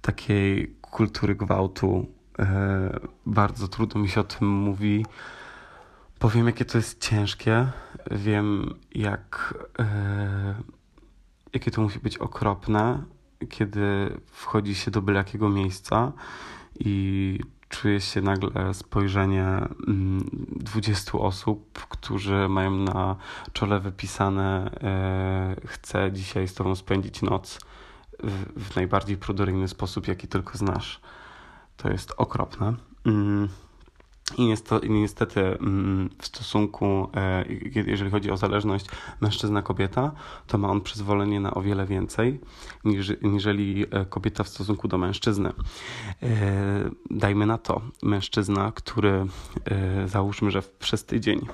takiej 0.00 0.76
kultury 0.80 1.34
gwałtu. 1.34 2.06
E, 2.38 3.00
bardzo 3.26 3.68
trudno 3.68 4.00
mi 4.00 4.08
się 4.08 4.20
o 4.20 4.24
tym 4.24 4.48
mówi. 4.48 5.06
Powiem, 6.18 6.46
jakie 6.46 6.64
to 6.64 6.78
jest 6.78 7.00
ciężkie. 7.00 7.66
Wiem, 8.10 8.74
jak. 8.94 9.54
E, 9.78 10.54
jakie 11.56 11.70
to 11.70 11.82
musi 11.82 11.98
być 11.98 12.18
okropne, 12.18 13.02
kiedy 13.48 14.16
wchodzi 14.26 14.74
się 14.74 14.90
do 14.90 15.02
byle 15.02 15.18
jakiego 15.18 15.48
miejsca 15.48 16.12
i 16.78 17.38
czuje 17.68 18.00
się 18.00 18.20
nagle 18.22 18.74
spojrzenie 18.74 19.68
20 20.56 21.10
mm, 21.14 21.26
osób, 21.26 21.86
którzy 21.88 22.48
mają 22.48 22.70
na 22.70 23.16
czole 23.52 23.80
wypisane 23.80 24.70
e, 24.82 25.56
chcę 25.66 26.12
dzisiaj 26.12 26.48
z 26.48 26.54
tobą 26.54 26.74
spędzić 26.74 27.22
noc 27.22 27.58
w, 28.22 28.62
w 28.64 28.76
najbardziej 28.76 29.16
pruderyjny 29.16 29.68
sposób, 29.68 30.08
jaki 30.08 30.28
tylko 30.28 30.58
znasz. 30.58 31.00
To 31.76 31.90
jest 31.90 32.12
okropne. 32.16 32.74
I 34.34 34.56
niestety 34.88 35.40
mm, 35.40 36.10
w 36.18 36.26
stosunku, 36.26 37.08
e, 37.16 37.44
jeżeli 37.86 38.10
chodzi 38.10 38.30
o 38.30 38.36
zależność 38.36 38.86
mężczyzna-kobieta, 39.20 40.12
to 40.46 40.58
ma 40.58 40.68
on 40.68 40.80
przyzwolenie 40.80 41.40
na 41.40 41.54
o 41.54 41.62
wiele 41.62 41.86
więcej 41.86 42.40
niż, 42.84 43.12
niżeli 43.22 43.84
e, 43.90 44.04
kobieta 44.04 44.44
w 44.44 44.48
stosunku 44.48 44.88
do 44.88 44.98
mężczyzny. 44.98 45.52
E, 46.22 46.90
dajmy 47.10 47.46
na 47.46 47.58
to, 47.58 47.80
mężczyzna, 48.02 48.72
który 48.74 49.26
załóżmy, 50.06 50.50
że 50.50 50.62
przez 50.78 51.04
tydzień 51.04 51.46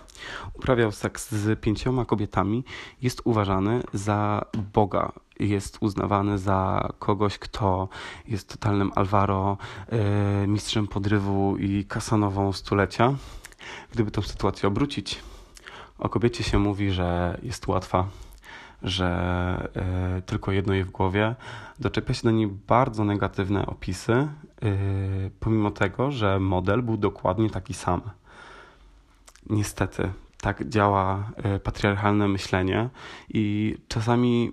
uprawiał 0.52 0.92
seks 0.92 1.32
z 1.32 1.60
pięcioma 1.60 2.04
kobietami, 2.04 2.64
jest 3.02 3.20
uważany 3.24 3.82
za 3.92 4.44
Boga 4.72 5.12
jest 5.40 5.78
uznawany 5.80 6.38
za 6.38 6.88
kogoś, 6.98 7.38
kto 7.38 7.88
jest 8.28 8.48
totalnym 8.48 8.92
Alvaro, 8.94 9.56
e, 9.88 10.46
mistrzem 10.46 10.86
podrywu 10.88 11.56
i 11.56 11.84
kasanową 11.84 12.52
stulecia. 12.52 13.14
Gdyby 13.92 14.10
tę 14.10 14.22
sytuację 14.22 14.68
obrócić, 14.68 15.20
o 15.98 16.08
kobiecie 16.08 16.44
się 16.44 16.58
mówi, 16.58 16.90
że 16.90 17.38
jest 17.42 17.66
łatwa, 17.66 18.08
że 18.82 19.70
e, 19.76 20.22
tylko 20.22 20.52
jedno 20.52 20.74
jej 20.74 20.84
w 20.84 20.90
głowie. 20.90 21.34
Doczepia 21.80 22.14
się 22.14 22.22
do 22.22 22.30
niej 22.30 22.46
bardzo 22.46 23.04
negatywne 23.04 23.66
opisy, 23.66 24.12
e, 24.12 24.28
pomimo 25.40 25.70
tego, 25.70 26.10
że 26.10 26.40
model 26.40 26.82
był 26.82 26.96
dokładnie 26.96 27.50
taki 27.50 27.74
sam. 27.74 28.00
Niestety, 29.50 30.12
tak 30.40 30.68
działa 30.68 31.30
patriarchalne 31.64 32.28
myślenie 32.28 32.88
i 33.28 33.76
czasami 33.88 34.52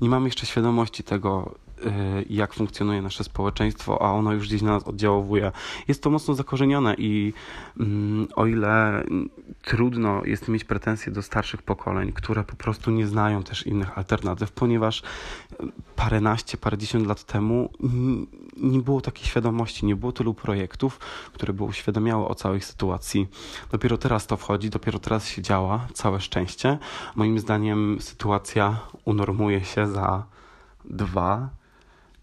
nie 0.00 0.08
mamy 0.08 0.26
jeszcze 0.26 0.46
świadomości 0.46 1.04
tego, 1.04 1.54
y, 1.78 2.24
jak 2.30 2.54
funkcjonuje 2.54 3.02
nasze 3.02 3.24
społeczeństwo, 3.24 4.02
a 4.02 4.12
ono 4.12 4.32
już 4.32 4.46
gdzieś 4.48 4.62
na 4.62 4.70
nas 4.70 4.84
oddziałuje. 4.84 5.52
Jest 5.88 6.02
to 6.02 6.10
mocno 6.10 6.34
zakorzenione 6.34 6.94
i 6.98 7.32
mm, 7.80 8.28
o 8.36 8.46
ile 8.46 9.04
trudno 9.62 10.24
jest 10.24 10.48
mieć 10.48 10.64
pretensje 10.64 11.12
do 11.12 11.22
starszych 11.22 11.62
pokoleń, 11.62 12.12
które 12.12 12.44
po 12.44 12.56
prostu 12.56 12.90
nie 12.90 13.06
znają 13.06 13.42
też 13.42 13.66
innych 13.66 13.98
alternatyw, 13.98 14.52
ponieważ 14.52 15.02
paręnaście, 15.96 16.58
parędziesiąt 16.58 17.06
lat 17.06 17.24
temu 17.24 17.70
nie 18.56 18.78
było 18.78 19.00
takiej 19.00 19.26
świadomości, 19.26 19.86
nie 19.86 19.96
było 19.96 20.12
tylu 20.12 20.34
projektów, 20.34 20.98
które 21.32 21.52
by 21.52 21.64
uświadamiały 21.64 22.28
o 22.28 22.34
całej 22.34 22.60
sytuacji. 22.60 23.28
Dopiero 23.70 23.98
teraz 23.98 24.26
to 24.26 24.36
wchodzi, 24.36 24.70
dopiero 24.70 24.98
teraz 24.98 25.28
się 25.28 25.42
działa, 25.42 25.86
całe 25.94 26.20
szczęście. 26.20 26.78
Moim 27.14 27.38
zdaniem 27.38 27.96
sytuacja 28.00 28.80
unormuje 29.04 29.64
się 29.64 29.86
za 29.86 30.24
dwa, 30.84 31.48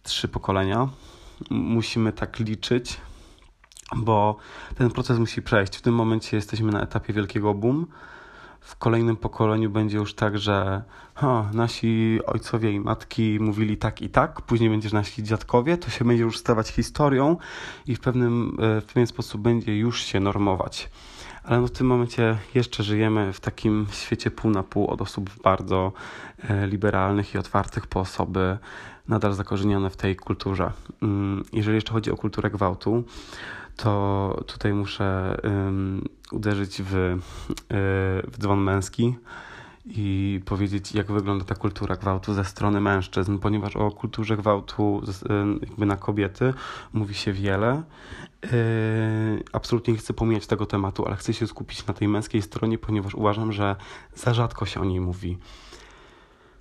trzy 0.03 0.27
pokolenia. 0.27 0.89
Musimy 1.49 2.11
tak 2.11 2.39
liczyć, 2.39 3.01
bo 3.95 4.37
ten 4.75 4.91
proces 4.91 5.19
musi 5.19 5.41
przejść. 5.41 5.77
W 5.77 5.81
tym 5.81 5.95
momencie 5.95 6.37
jesteśmy 6.37 6.71
na 6.71 6.81
etapie 6.81 7.13
wielkiego 7.13 7.53
boom 7.53 7.87
w 8.63 8.75
kolejnym 8.75 9.15
pokoleniu 9.15 9.69
będzie 9.69 9.97
już 9.97 10.13
tak, 10.13 10.37
że 10.37 10.83
ha, 11.15 11.49
nasi 11.53 12.19
ojcowie 12.25 12.71
i 12.71 12.79
matki 12.79 13.37
mówili 13.39 13.77
tak 13.77 14.01
i 14.01 14.09
tak, 14.09 14.41
później 14.41 14.69
będziesz 14.69 14.93
nasi 14.93 15.23
dziadkowie, 15.23 15.77
to 15.77 15.89
się 15.89 16.05
będzie 16.05 16.23
już 16.23 16.37
stawać 16.37 16.69
historią 16.69 17.37
i 17.87 17.95
w 17.95 17.99
pewnym, 17.99 18.57
e, 18.77 18.81
w 18.81 18.85
pewien 18.85 19.07
sposób 19.07 19.41
będzie 19.41 19.77
już 19.77 20.01
się 20.01 20.19
normować. 20.19 20.89
Ale 21.43 21.61
no 21.61 21.67
w 21.67 21.71
tym 21.71 21.87
momencie 21.87 22.37
jeszcze 22.55 22.83
żyjemy 22.83 23.33
w 23.33 23.39
takim 23.39 23.87
świecie 23.91 24.31
pół 24.31 24.51
na 24.51 24.63
pół 24.63 24.87
od 24.87 25.01
osób 25.01 25.29
bardzo 25.43 25.91
e, 26.49 26.67
liberalnych 26.67 27.35
i 27.35 27.37
otwartych 27.37 27.87
po 27.87 27.99
osoby 27.99 28.57
nadal 29.07 29.33
zakorzenione 29.33 29.89
w 29.89 29.97
tej 29.97 30.15
kulturze. 30.15 30.71
Mm, 31.01 31.43
jeżeli 31.53 31.75
jeszcze 31.75 31.93
chodzi 31.93 32.11
o 32.11 32.17
kulturę 32.17 32.49
gwałtu, 32.49 33.03
to 33.75 34.43
tutaj 34.47 34.73
muszę 34.73 35.37
um, 35.43 36.05
uderzyć 36.31 36.81
w, 36.81 36.95
y, 36.95 37.19
w 38.27 38.37
dzwon 38.37 38.59
męski 38.59 39.15
i 39.85 40.41
powiedzieć, 40.45 40.95
jak 40.95 41.11
wygląda 41.11 41.45
ta 41.45 41.55
kultura 41.55 41.95
gwałtu 41.95 42.33
ze 42.33 42.45
strony 42.45 42.81
mężczyzn, 42.81 43.37
ponieważ 43.37 43.75
o 43.75 43.91
kulturze 43.91 44.37
gwałtu 44.37 45.01
jakby 45.61 45.85
na 45.85 45.97
kobiety 45.97 46.53
mówi 46.93 47.13
się 47.13 47.33
wiele. 47.33 47.83
Y, 48.45 49.43
absolutnie 49.51 49.93
nie 49.93 49.99
chcę 49.99 50.13
pomijać 50.13 50.47
tego 50.47 50.65
tematu, 50.65 51.05
ale 51.05 51.15
chcę 51.15 51.33
się 51.33 51.47
skupić 51.47 51.85
na 51.85 51.93
tej 51.93 52.07
męskiej 52.07 52.41
stronie, 52.41 52.77
ponieważ 52.77 53.15
uważam, 53.15 53.51
że 53.51 53.75
za 54.15 54.33
rzadko 54.33 54.65
się 54.65 54.81
o 54.81 54.85
niej 54.85 54.99
mówi. 54.99 55.37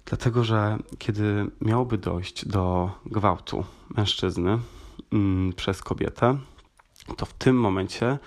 Dlatego, 0.04 0.44
że 0.44 0.78
kiedy 0.98 1.50
miałoby 1.60 1.98
dojść 1.98 2.48
do 2.48 2.90
gwałtu 3.06 3.64
mężczyzny 3.96 4.58
mm, 5.12 5.52
przez 5.52 5.82
kobietę, 5.82 6.38
to 7.16 7.26
w 7.26 7.32
tym 7.32 7.60
momencie 7.60 8.18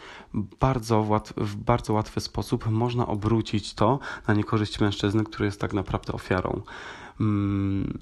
bardzo 0.60 1.22
w 1.38 1.56
bardzo 1.56 1.94
łatwy 1.94 2.22
sposób 2.22 2.70
można 2.70 3.08
obrócić 3.08 3.74
to 3.74 4.00
na 4.28 4.34
niekorzyść 4.34 4.80
mężczyzny, 4.80 5.24
który 5.24 5.46
jest 5.46 5.62
tak 5.62 5.74
naprawdę 5.74 6.14
ofiarą. 6.14 6.62
Mm, 7.20 8.00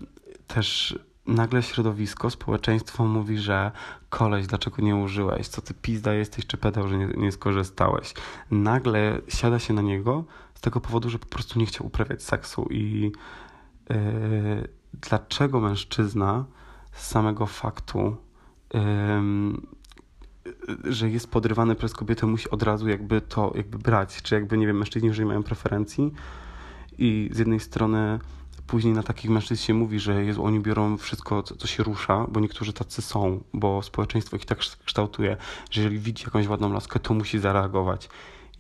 też 0.48 1.00
nagle 1.26 1.64
środowisko, 1.64 2.30
społeczeństwo 2.30 3.06
mówi, 3.06 3.38
że 3.38 3.72
koleś, 4.10 4.48
dlaczego 4.48 4.82
nie 4.82 4.96
użyłeś, 4.96 5.48
co 5.48 5.62
ty 5.62 5.74
pizda 5.74 6.14
jesteś, 6.14 6.48
czy 6.48 6.58
pedał, 6.58 6.88
że 6.88 6.98
nie, 6.98 7.08
nie 7.18 7.32
skorzystałeś. 7.32 8.14
Nagle 8.52 9.22
siada 9.28 9.60
się 9.60 9.74
na 9.74 9.82
niego 9.82 10.24
z 10.56 10.62
tego 10.62 10.82
powodu, 10.82 11.10
że 11.10 11.20
po 11.20 11.26
prostu 11.26 11.60
nie 11.60 11.66
chciał 11.66 11.88
uprawiać 11.88 12.24
seksu 12.24 12.68
i 12.72 13.12
yy, 13.90 13.98
dlaczego 14.94 15.60
mężczyzna 15.60 16.46
z 16.92 17.08
samego 17.08 17.46
faktu 17.46 18.18
yy, 18.74 18.80
że 20.84 21.10
jest 21.10 21.32
podrywany 21.32 21.76
przez 21.76 21.94
kobietę, 21.94 22.28
musi 22.28 22.50
od 22.50 22.64
razu 22.64 22.90
jakby 22.90 23.22
to 23.22 23.52
jakby 23.56 23.78
brać, 23.78 24.22
czy 24.22 24.36
jakby, 24.36 24.58
nie 24.58 24.68
wiem, 24.68 24.78
mężczyźni, 24.78 25.08
jeżeli 25.08 25.26
mają 25.26 25.44
preferencji 25.44 26.14
i 26.98 27.30
z 27.34 27.40
jednej 27.40 27.60
strony 27.60 28.20
później 28.68 28.94
na 28.94 29.04
takich 29.04 29.32
mężczyzn 29.32 29.64
się 29.64 29.74
mówi, 29.74 30.00
że 30.00 30.26
Jezu, 30.26 30.44
oni 30.44 30.60
biorą 30.60 30.98
wszystko, 30.98 31.44
co, 31.44 31.56
co, 31.56 31.68
się 31.68 31.84
rusza, 31.84 32.26
bo 32.30 32.40
niektórzy 32.40 32.74
tacy 32.74 33.02
są, 33.02 33.44
bo 33.54 33.82
społeczeństwo 33.82 34.36
ich 34.36 34.46
tak 34.46 34.60
kształtuje, 34.86 35.38
że 35.72 35.82
jeżeli 35.82 36.00
widzi 36.00 36.24
jakąś 36.24 36.48
ładną 36.48 36.74
laskę, 36.74 37.00
to 37.00 37.14
musi 37.14 37.40
zareagować. 37.40 38.10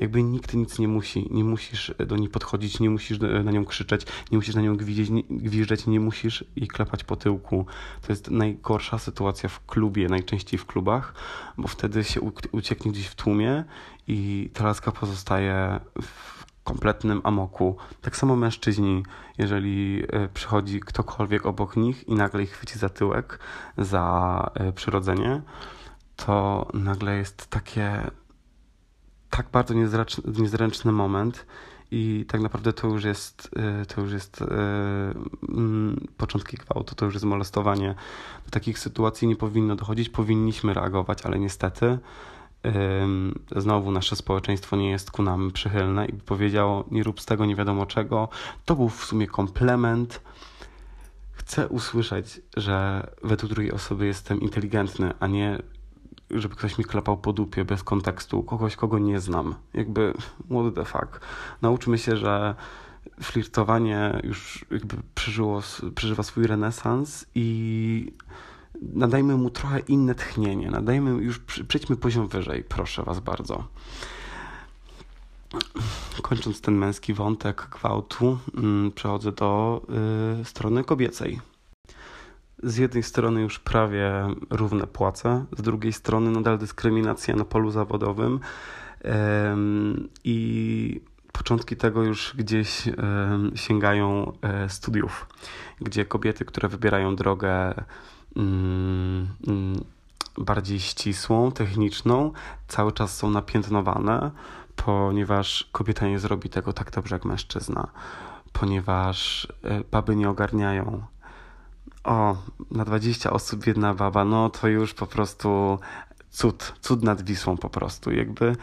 Jakby 0.03 0.23
nikt 0.23 0.53
nic 0.53 0.79
nie 0.79 0.87
musi, 0.87 1.27
nie 1.31 1.43
musisz 1.43 1.93
do 2.07 2.17
niej 2.17 2.29
podchodzić, 2.29 2.79
nie 2.79 2.89
musisz 2.89 3.19
na 3.19 3.51
nią 3.51 3.65
krzyczeć, 3.65 4.05
nie 4.31 4.37
musisz 4.37 4.55
na 4.55 4.61
nią 4.61 4.77
gwizdać, 5.29 5.87
nie, 5.87 5.99
musisz 5.99 6.45
jej 6.55 6.67
klepać 6.67 7.03
po 7.03 7.15
tyłku. 7.15 7.65
To 8.01 8.11
jest 8.11 8.31
najgorsza 8.31 8.97
sytuacja 8.97 9.49
w 9.49 9.65
klubie, 9.65 10.07
najczęściej 10.07 10.59
w 10.59 10.65
klubach, 10.65 11.13
bo 11.57 11.67
wtedy 11.67 12.03
się 12.03 12.21
ucieknie 12.51 12.91
gdzieś 12.91 13.07
w 13.07 13.15
tłumie 13.15 13.63
i 14.07 14.49
ta 14.53 14.63
laska 14.63 14.91
pozostaje 14.91 15.79
w 16.01 16.45
kompletnym 16.63 17.21
amoku. 17.23 17.77
Tak 18.01 18.17
samo 18.17 18.35
mężczyźni, 18.35 19.03
jeżeli 19.37 20.03
e, 20.09 20.27
przychodzi 20.27 20.79
ktokolwiek 20.79 21.45
obok 21.45 21.75
nich 21.75 22.07
i 22.07 22.15
nagle 22.15 22.43
ich 22.43 22.51
chwyci 22.51 22.79
za 22.79 22.89
tyłek, 22.89 23.39
za 23.77 24.51
e, 24.53 24.71
przyrodzenie, 24.73 25.41
to 26.15 26.67
nagle 26.73 27.17
jest 27.17 27.47
takie 27.47 28.11
tak 29.37 29.45
bardzo 29.51 29.73
niezręczny, 29.73 30.23
niezręczny 30.37 30.91
moment 30.91 31.45
i 31.91 32.25
tak 32.27 32.41
naprawdę 32.41 32.73
to 32.73 32.87
już 32.87 33.03
jest, 33.03 33.49
e, 33.55 33.85
to 33.85 34.01
już 34.01 34.11
jest 34.11 34.43
mm, 35.49 36.07
początki 36.17 36.57
gwałtu, 36.57 36.95
to 36.95 37.05
już 37.05 37.13
jest 37.13 37.25
molestowanie. 37.25 37.95
Do 38.45 38.51
takich 38.51 38.79
sytuacji 38.79 39.27
nie 39.27 39.35
powinno 39.35 39.75
dochodzić, 39.75 40.09
powinniśmy 40.09 40.73
reagować, 40.73 41.25
ale 41.25 41.39
niestety 41.39 41.97
znowu 43.55 43.91
nasze 43.91 44.15
społeczeństwo 44.15 44.75
nie 44.75 44.89
jest 44.89 45.11
ku 45.11 45.23
nam 45.23 45.51
przychylne 45.51 46.05
i 46.05 46.13
powiedziało, 46.13 46.83
nie 46.91 47.03
rób 47.03 47.21
z 47.21 47.25
tego 47.25 47.45
nie 47.45 47.55
wiadomo 47.55 47.85
czego. 47.85 48.29
To 48.65 48.75
był 48.75 48.89
w 48.89 49.05
sumie 49.05 49.27
komplement. 49.27 50.21
Chcę 51.31 51.67
usłyszeć, 51.67 52.41
że 52.57 53.07
według 53.23 53.53
drugiej 53.53 53.71
osoby 53.71 54.05
jestem 54.05 54.41
inteligentny, 54.41 55.13
a 55.19 55.27
nie 55.27 55.59
żeby 56.33 56.55
ktoś 56.55 56.77
mi 56.77 56.85
klepał 56.85 57.17
po 57.17 57.33
dupie 57.33 57.65
bez 57.65 57.83
kontekstu, 57.83 58.43
kogoś, 58.43 58.75
kogo 58.75 58.99
nie 58.99 59.19
znam. 59.19 59.55
Jakby, 59.73 60.13
what 60.49 60.75
the 60.75 60.85
fuck. 60.85 61.19
Nauczmy 61.61 61.97
się, 61.97 62.17
że 62.17 62.55
flirtowanie 63.21 64.21
już 64.23 64.65
jakby 64.71 64.97
przeżyło, 65.15 65.61
przeżywa 65.95 66.23
swój 66.23 66.47
renesans 66.47 67.25
i 67.35 68.11
nadajmy 68.81 69.37
mu 69.37 69.49
trochę 69.49 69.79
inne 69.79 70.15
tchnienie, 70.15 70.71
nadajmy 70.71 71.23
już, 71.23 71.39
przejdźmy 71.39 71.95
poziom 71.95 72.27
wyżej, 72.27 72.63
proszę 72.63 73.03
was 73.03 73.19
bardzo. 73.19 73.63
Kończąc 76.21 76.61
ten 76.61 76.75
męski 76.75 77.13
wątek 77.13 77.67
gwałtu, 77.71 78.37
mm, 78.57 78.91
przechodzę 78.91 79.31
do 79.31 79.81
y, 80.41 80.45
strony 80.45 80.83
kobiecej. 80.83 81.39
Z 82.63 82.77
jednej 82.77 83.03
strony 83.03 83.41
już 83.41 83.59
prawie 83.59 84.11
równe 84.49 84.87
płace, 84.87 85.45
z 85.57 85.61
drugiej 85.61 85.93
strony 85.93 86.31
nadal 86.31 86.57
dyskryminacja 86.57 87.35
na 87.35 87.45
polu 87.45 87.71
zawodowym 87.71 88.39
i 90.23 91.01
początki 91.31 91.75
tego 91.75 92.03
już 92.03 92.33
gdzieś 92.37 92.83
sięgają 93.55 94.31
e, 94.41 94.69
studiów, 94.69 95.27
gdzie 95.81 96.05
kobiety, 96.05 96.45
które 96.45 96.69
wybierają 96.69 97.15
drogę 97.15 97.73
Mm, 98.35 99.27
mm, 99.47 99.83
bardziej 100.37 100.79
ścisłą, 100.79 101.51
techniczną, 101.51 102.31
cały 102.67 102.91
czas 102.91 103.17
są 103.17 103.29
napiętnowane, 103.29 104.31
ponieważ 104.75 105.69
kobieta 105.71 106.07
nie 106.07 106.19
zrobi 106.19 106.49
tego 106.49 106.73
tak 106.73 106.91
dobrze 106.91 107.15
jak 107.15 107.25
mężczyzna, 107.25 107.87
ponieważ 108.53 109.47
e, 109.63 109.83
baby 109.91 110.15
nie 110.15 110.29
ogarniają. 110.29 111.01
O, 112.03 112.37
na 112.71 112.85
20 112.85 113.31
osób 113.31 113.67
jedna 113.67 113.93
baba, 113.93 114.25
no 114.25 114.49
to 114.49 114.67
już 114.67 114.93
po 114.93 115.07
prostu 115.07 115.79
cud, 116.29 116.73
cud 116.81 117.03
nad 117.03 117.21
Wisłą 117.21 117.57
po 117.57 117.69
prostu. 117.69 118.11
Jakby 118.11 118.55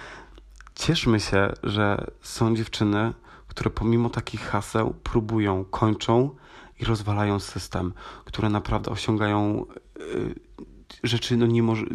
cieszmy 0.74 1.20
się, 1.20 1.52
że 1.62 2.06
są 2.20 2.56
dziewczyny, 2.56 3.12
które 3.48 3.70
pomimo 3.70 4.10
takich 4.10 4.40
haseł 4.40 4.94
próbują, 5.02 5.64
kończą 5.64 6.36
i 6.80 6.84
rozwalają 6.84 7.40
system, 7.40 7.92
które 8.24 8.48
naprawdę 8.48 8.90
osiągają 8.90 9.66
y, 10.00 10.34
rzeczy, 11.02 11.36
no 11.36 11.46
nie 11.46 11.62
może, 11.62 11.86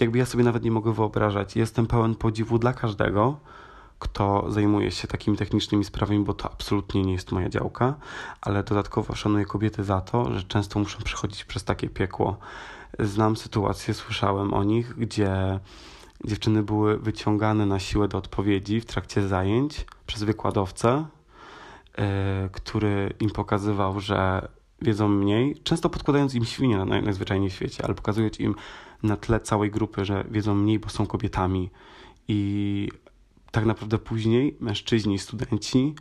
jakby 0.00 0.18
ja 0.18 0.26
sobie 0.26 0.44
nawet 0.44 0.64
nie 0.64 0.70
mogę 0.70 0.92
wyobrażać. 0.92 1.56
Jestem 1.56 1.86
pełen 1.86 2.14
podziwu 2.14 2.58
dla 2.58 2.72
każdego, 2.72 3.40
kto 4.00 4.44
zajmuje 4.48 4.90
się 4.90 5.08
takimi 5.08 5.36
technicznymi 5.36 5.84
sprawami, 5.84 6.24
bo 6.24 6.34
to 6.34 6.52
absolutnie 6.52 7.02
nie 7.02 7.12
jest 7.12 7.32
moja 7.32 7.48
działka, 7.48 7.94
ale 8.40 8.62
dodatkowo 8.62 9.14
szanuję 9.14 9.44
kobiety 9.44 9.84
za 9.84 10.00
to, 10.00 10.38
że 10.38 10.42
często 10.42 10.78
muszą 10.78 11.02
przechodzić 11.02 11.44
przez 11.44 11.64
takie 11.64 11.88
piekło. 11.88 12.36
Znam 12.98 13.36
sytuacje, 13.36 13.94
słyszałem 13.94 14.54
o 14.54 14.64
nich, 14.64 14.94
gdzie 14.94 15.60
dziewczyny 16.24 16.62
były 16.62 16.98
wyciągane 16.98 17.66
na 17.66 17.78
siłę 17.78 18.08
do 18.08 18.18
odpowiedzi 18.18 18.80
w 18.80 18.86
trakcie 18.86 19.28
zajęć 19.28 19.86
przez 20.06 20.22
wykładowcę, 20.22 21.04
E, 21.98 22.48
który 22.52 23.14
im 23.20 23.30
pokazywał, 23.30 24.00
że 24.00 24.48
wiedzą 24.82 25.08
mniej, 25.08 25.56
często 25.64 25.90
podkładając 25.90 26.34
im 26.34 26.44
świnie 26.44 26.76
na 26.76 26.84
najzwyczajniej 26.84 27.50
w 27.50 27.52
świecie, 27.52 27.84
ale 27.84 27.94
pokazując 27.94 28.40
im 28.40 28.54
na 29.02 29.16
tle 29.16 29.40
całej 29.40 29.70
grupy, 29.70 30.04
że 30.04 30.24
wiedzą 30.30 30.54
mniej, 30.54 30.78
bo 30.78 30.88
są 30.88 31.06
kobietami. 31.06 31.70
I 32.28 32.88
tak 33.50 33.64
naprawdę 33.66 33.98
później 33.98 34.56
mężczyźni, 34.60 35.18
studenci 35.18 35.94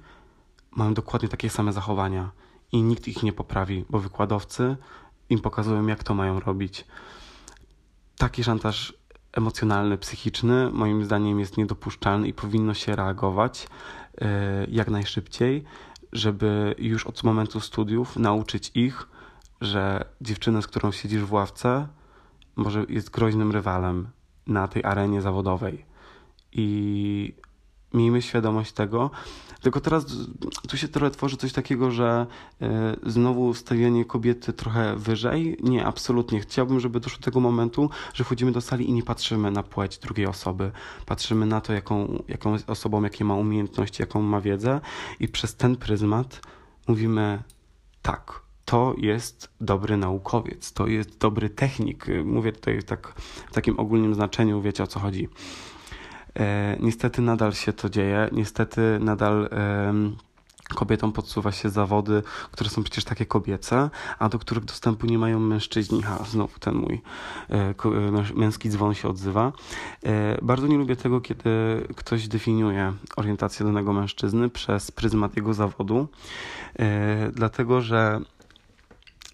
mają 0.71 0.93
dokładnie 0.93 1.29
takie 1.29 1.49
same 1.49 1.73
zachowania 1.73 2.31
i 2.71 2.81
nikt 2.81 3.07
ich 3.07 3.23
nie 3.23 3.33
poprawi, 3.33 3.85
bo 3.89 3.99
wykładowcy 3.99 4.77
im 5.29 5.39
pokazują, 5.39 5.87
jak 5.87 6.03
to 6.03 6.13
mają 6.13 6.39
robić. 6.39 6.85
Taki 8.17 8.43
szantaż 8.43 8.93
emocjonalny, 9.31 9.97
psychiczny, 9.97 10.69
moim 10.71 11.03
zdaniem 11.03 11.39
jest 11.39 11.57
niedopuszczalny 11.57 12.27
i 12.27 12.33
powinno 12.33 12.73
się 12.73 12.95
reagować 12.95 13.67
e, 14.21 14.65
jak 14.65 14.89
najszybciej, 14.89 15.63
żeby 16.11 16.75
już 16.77 17.07
od 17.07 17.23
momentu 17.23 17.59
studiów 17.59 18.17
nauczyć 18.17 18.71
ich, 18.75 19.07
że 19.61 20.05
dziewczyna, 20.21 20.61
z 20.61 20.67
którą 20.67 20.91
siedzisz 20.91 21.21
w 21.21 21.33
ławce, 21.33 21.87
może 22.55 22.85
jest 22.89 23.09
groźnym 23.09 23.51
rywalem 23.51 24.07
na 24.47 24.67
tej 24.67 24.83
arenie 24.83 25.21
zawodowej. 25.21 25.88
I 26.53 27.33
miejmy 27.93 28.21
świadomość 28.21 28.71
tego. 28.71 29.11
Tylko 29.61 29.81
teraz 29.81 30.05
tu 30.69 30.77
się 30.77 30.87
trochę 30.87 31.11
tworzy 31.11 31.37
coś 31.37 31.53
takiego, 31.53 31.91
że 31.91 32.27
y, 32.61 32.65
znowu 33.11 33.53
stawianie 33.53 34.05
kobiety 34.05 34.53
trochę 34.53 34.95
wyżej. 34.95 35.57
Nie, 35.63 35.85
absolutnie. 35.85 36.39
Chciałbym, 36.39 36.79
żeby 36.79 36.99
doszło 36.99 37.19
do 37.19 37.25
tego 37.25 37.39
momentu, 37.39 37.89
że 38.13 38.23
wchodzimy 38.23 38.51
do 38.51 38.61
sali 38.61 38.89
i 38.89 38.93
nie 38.93 39.03
patrzymy 39.03 39.51
na 39.51 39.63
płeć 39.63 39.97
drugiej 39.97 40.27
osoby. 40.27 40.71
Patrzymy 41.05 41.45
na 41.45 41.61
to, 41.61 41.73
jaką, 41.73 42.23
jaką 42.27 42.53
jest 42.53 42.69
osobą, 42.69 43.03
jakie 43.03 43.25
ma 43.25 43.35
umiejętności, 43.35 44.01
jaką 44.01 44.21
ma 44.21 44.41
wiedzę 44.41 44.81
i 45.19 45.27
przez 45.27 45.55
ten 45.55 45.75
pryzmat 45.75 46.41
mówimy 46.87 47.43
tak, 48.01 48.41
to 48.65 48.93
jest 48.97 49.49
dobry 49.61 49.97
naukowiec, 49.97 50.73
to 50.73 50.87
jest 50.87 51.17
dobry 51.17 51.49
technik. 51.49 52.05
Mówię 52.25 52.51
tutaj 52.51 52.83
tak, 52.83 53.13
w 53.49 53.53
takim 53.53 53.79
ogólnym 53.79 54.15
znaczeniu, 54.15 54.61
wiecie 54.61 54.83
o 54.83 54.87
co 54.87 54.99
chodzi. 54.99 55.29
E, 56.35 56.77
niestety 56.79 57.21
nadal 57.21 57.53
się 57.53 57.73
to 57.73 57.89
dzieje, 57.89 58.29
niestety 58.31 58.81
nadal 58.99 59.49
kobietom 60.75 61.11
podsuwa 61.11 61.51
się 61.51 61.69
zawody, 61.69 62.23
które 62.51 62.69
są 62.69 62.83
przecież 62.83 63.03
takie 63.03 63.25
kobiece, 63.25 63.89
a 64.19 64.29
do 64.29 64.39
których 64.39 64.65
dostępu 64.65 65.07
nie 65.07 65.17
mają 65.17 65.39
mężczyźni. 65.39 66.03
Ha, 66.03 66.23
znowu 66.29 66.59
ten 66.59 66.75
mój 66.75 67.01
e, 67.49 67.55
e, 67.55 68.33
męski 68.35 68.69
dzwon 68.69 68.93
się 68.93 69.09
odzywa. 69.09 69.51
Bardzo 70.41 70.67
nie 70.67 70.77
lubię 70.77 70.95
tego, 70.95 71.21
kiedy 71.21 71.49
ktoś 71.95 72.27
definiuje 72.27 72.93
orientację 73.15 73.65
danego 73.65 73.93
mężczyzny 73.93 74.49
przez 74.49 74.91
pryzmat 74.91 75.35
jego 75.35 75.53
zawodu, 75.53 76.07
dlatego 77.33 77.81
że 77.81 78.21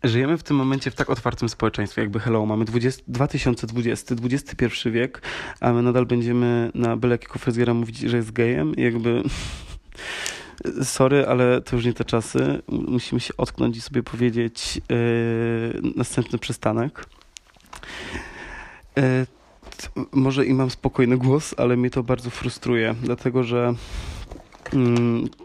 żyjemy 0.08 0.38
w 0.38 0.44
tym 0.44 0.58
momencie 0.58 0.92
w 0.92 0.96
tak 0.96 1.10
otwartym 1.10 1.50
społeczeństwie, 1.50 2.02
jakby 2.02 2.20
hello, 2.20 2.46
mamy 2.46 2.66
20, 2.66 3.04
2020, 3.08 4.16
XXI 4.24 4.90
wiek, 4.92 5.22
a 5.60 5.74
my 5.74 5.82
nadal 5.82 6.06
będziemy 6.06 6.72
na 6.76 6.98
byle 6.98 7.14
jakiego 7.14 7.40
fryzjera 7.40 7.74
mówić, 7.74 8.00
że 8.00 8.18
jest 8.18 8.32
gejem, 8.32 8.74
jakby 8.78 9.24
sorry, 10.84 11.28
ale 11.28 11.62
to 11.62 11.76
już 11.76 11.86
nie 11.86 11.94
te 11.94 12.06
czasy. 12.06 12.62
Musimy 12.68 13.20
się 13.20 13.38
otknąć 13.38 13.78
i 13.78 13.82
sobie 13.82 14.04
powiedzieć 14.04 14.82
yy, 14.90 15.92
następny 15.96 16.40
przystanek. 16.40 17.06
Yy, 18.96 19.04
może 20.12 20.46
i 20.46 20.54
mam 20.54 20.70
spokojny 20.70 21.18
głos, 21.18 21.56
ale 21.58 21.78
mnie 21.78 21.90
to 21.90 22.04
bardzo 22.04 22.30
frustruje, 22.30 22.96
dlatego 23.04 23.44
że 23.44 23.74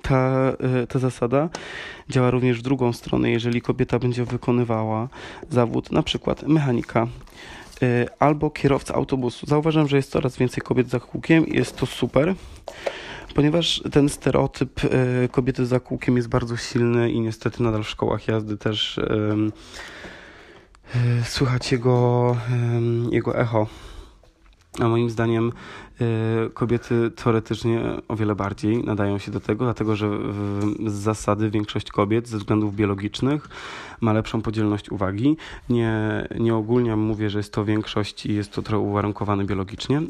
ta, 0.02 0.52
yy, 0.74 0.86
ta 0.86 0.98
zasada 0.98 1.48
działa 2.08 2.30
również 2.30 2.58
w 2.58 2.62
drugą 2.62 2.92
stronę. 2.92 3.30
Jeżeli 3.30 3.62
kobieta 3.62 3.98
będzie 3.98 4.24
wykonywała 4.24 5.08
zawód, 5.50 5.92
na 5.92 6.02
przykład 6.02 6.42
mechanika, 6.42 7.06
yy, 7.80 8.06
albo 8.18 8.50
kierowca 8.50 8.94
autobusu. 8.94 9.46
Zauważam, 9.46 9.88
że 9.88 9.96
jest 9.96 10.10
coraz 10.10 10.36
więcej 10.36 10.62
kobiet 10.62 10.88
za 10.88 11.00
kółkiem 11.00 11.46
i 11.46 11.56
jest 11.56 11.76
to 11.76 11.86
super 11.86 12.34
ponieważ 13.34 13.82
ten 13.92 14.08
stereotyp 14.08 14.80
e, 14.84 15.28
kobiety 15.28 15.66
za 15.66 15.80
kółkiem 15.80 16.16
jest 16.16 16.28
bardzo 16.28 16.56
silny 16.56 17.10
i 17.10 17.20
niestety 17.20 17.62
nadal 17.62 17.82
w 17.82 17.88
szkołach 17.88 18.28
jazdy 18.28 18.56
też 18.56 19.00
słychać 21.24 21.72
jego, 21.72 22.36
jego 23.10 23.38
echo. 23.38 23.66
A 24.80 24.88
moim 24.88 25.10
zdaniem 25.10 25.52
e, 26.00 26.04
kobiety 26.54 27.10
teoretycznie 27.10 27.82
o 28.08 28.16
wiele 28.16 28.34
bardziej 28.34 28.84
nadają 28.84 29.18
się 29.18 29.30
do 29.30 29.40
tego, 29.40 29.64
dlatego 29.64 29.96
że 29.96 30.10
z 30.86 30.92
zasady 30.92 31.50
większość 31.50 31.90
kobiet 31.90 32.28
ze 32.28 32.38
względów 32.38 32.76
biologicznych 32.76 33.48
ma 34.00 34.12
lepszą 34.12 34.42
podzielność 34.42 34.90
uwagi. 34.90 35.36
Nie, 35.68 36.28
nie 36.40 36.54
ogólnie 36.54 36.96
mówię, 36.96 37.30
że 37.30 37.38
jest 37.38 37.52
to 37.52 37.64
większość 37.64 38.26
i 38.26 38.34
jest 38.34 38.52
to 38.52 38.62
trochę 38.62 38.86
uwarunkowane 38.86 39.44
biologicznie. 39.44 40.02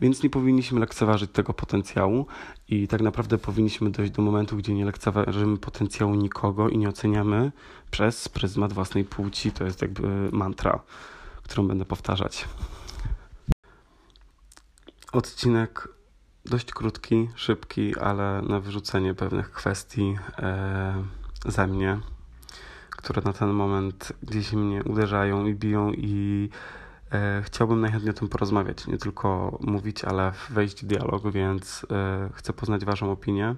Więc 0.00 0.22
nie 0.22 0.30
powinniśmy 0.30 0.80
lekceważyć 0.80 1.30
tego 1.30 1.54
potencjału 1.54 2.26
i 2.68 2.88
tak 2.88 3.00
naprawdę 3.00 3.38
powinniśmy 3.38 3.90
dojść 3.90 4.12
do 4.12 4.22
momentu, 4.22 4.56
gdzie 4.56 4.74
nie 4.74 4.84
lekceważymy 4.84 5.58
potencjału 5.58 6.14
nikogo 6.14 6.68
i 6.68 6.78
nie 6.78 6.88
oceniamy 6.88 7.52
przez 7.90 8.28
pryzmat 8.28 8.72
własnej 8.72 9.04
płci. 9.04 9.52
To 9.52 9.64
jest 9.64 9.82
jakby 9.82 10.28
mantra, 10.32 10.80
którą 11.44 11.68
będę 11.68 11.84
powtarzać. 11.84 12.48
Odcinek 15.12 15.88
dość 16.44 16.72
krótki, 16.72 17.30
szybki, 17.34 17.98
ale 17.98 18.42
na 18.42 18.60
wyrzucenie 18.60 19.14
pewnych 19.14 19.50
kwestii 19.50 20.16
e, 20.38 21.04
ze 21.46 21.66
mnie, 21.66 22.00
które 22.90 23.22
na 23.22 23.32
ten 23.32 23.50
moment 23.50 24.12
gdzieś 24.22 24.52
mnie 24.52 24.84
uderzają 24.84 25.46
i 25.46 25.54
biją 25.54 25.92
i 25.92 26.50
E, 27.14 27.42
chciałbym 27.42 27.80
najchętniej 27.80 28.10
o 28.10 28.14
tym 28.14 28.28
porozmawiać, 28.28 28.86
nie 28.86 28.98
tylko 28.98 29.58
mówić, 29.60 30.04
ale 30.04 30.32
wejść 30.50 30.84
w 30.84 30.86
dialog, 30.86 31.30
więc 31.30 31.86
e, 31.90 32.30
chcę 32.34 32.52
poznać 32.52 32.84
Waszą 32.84 33.10
opinię. 33.12 33.54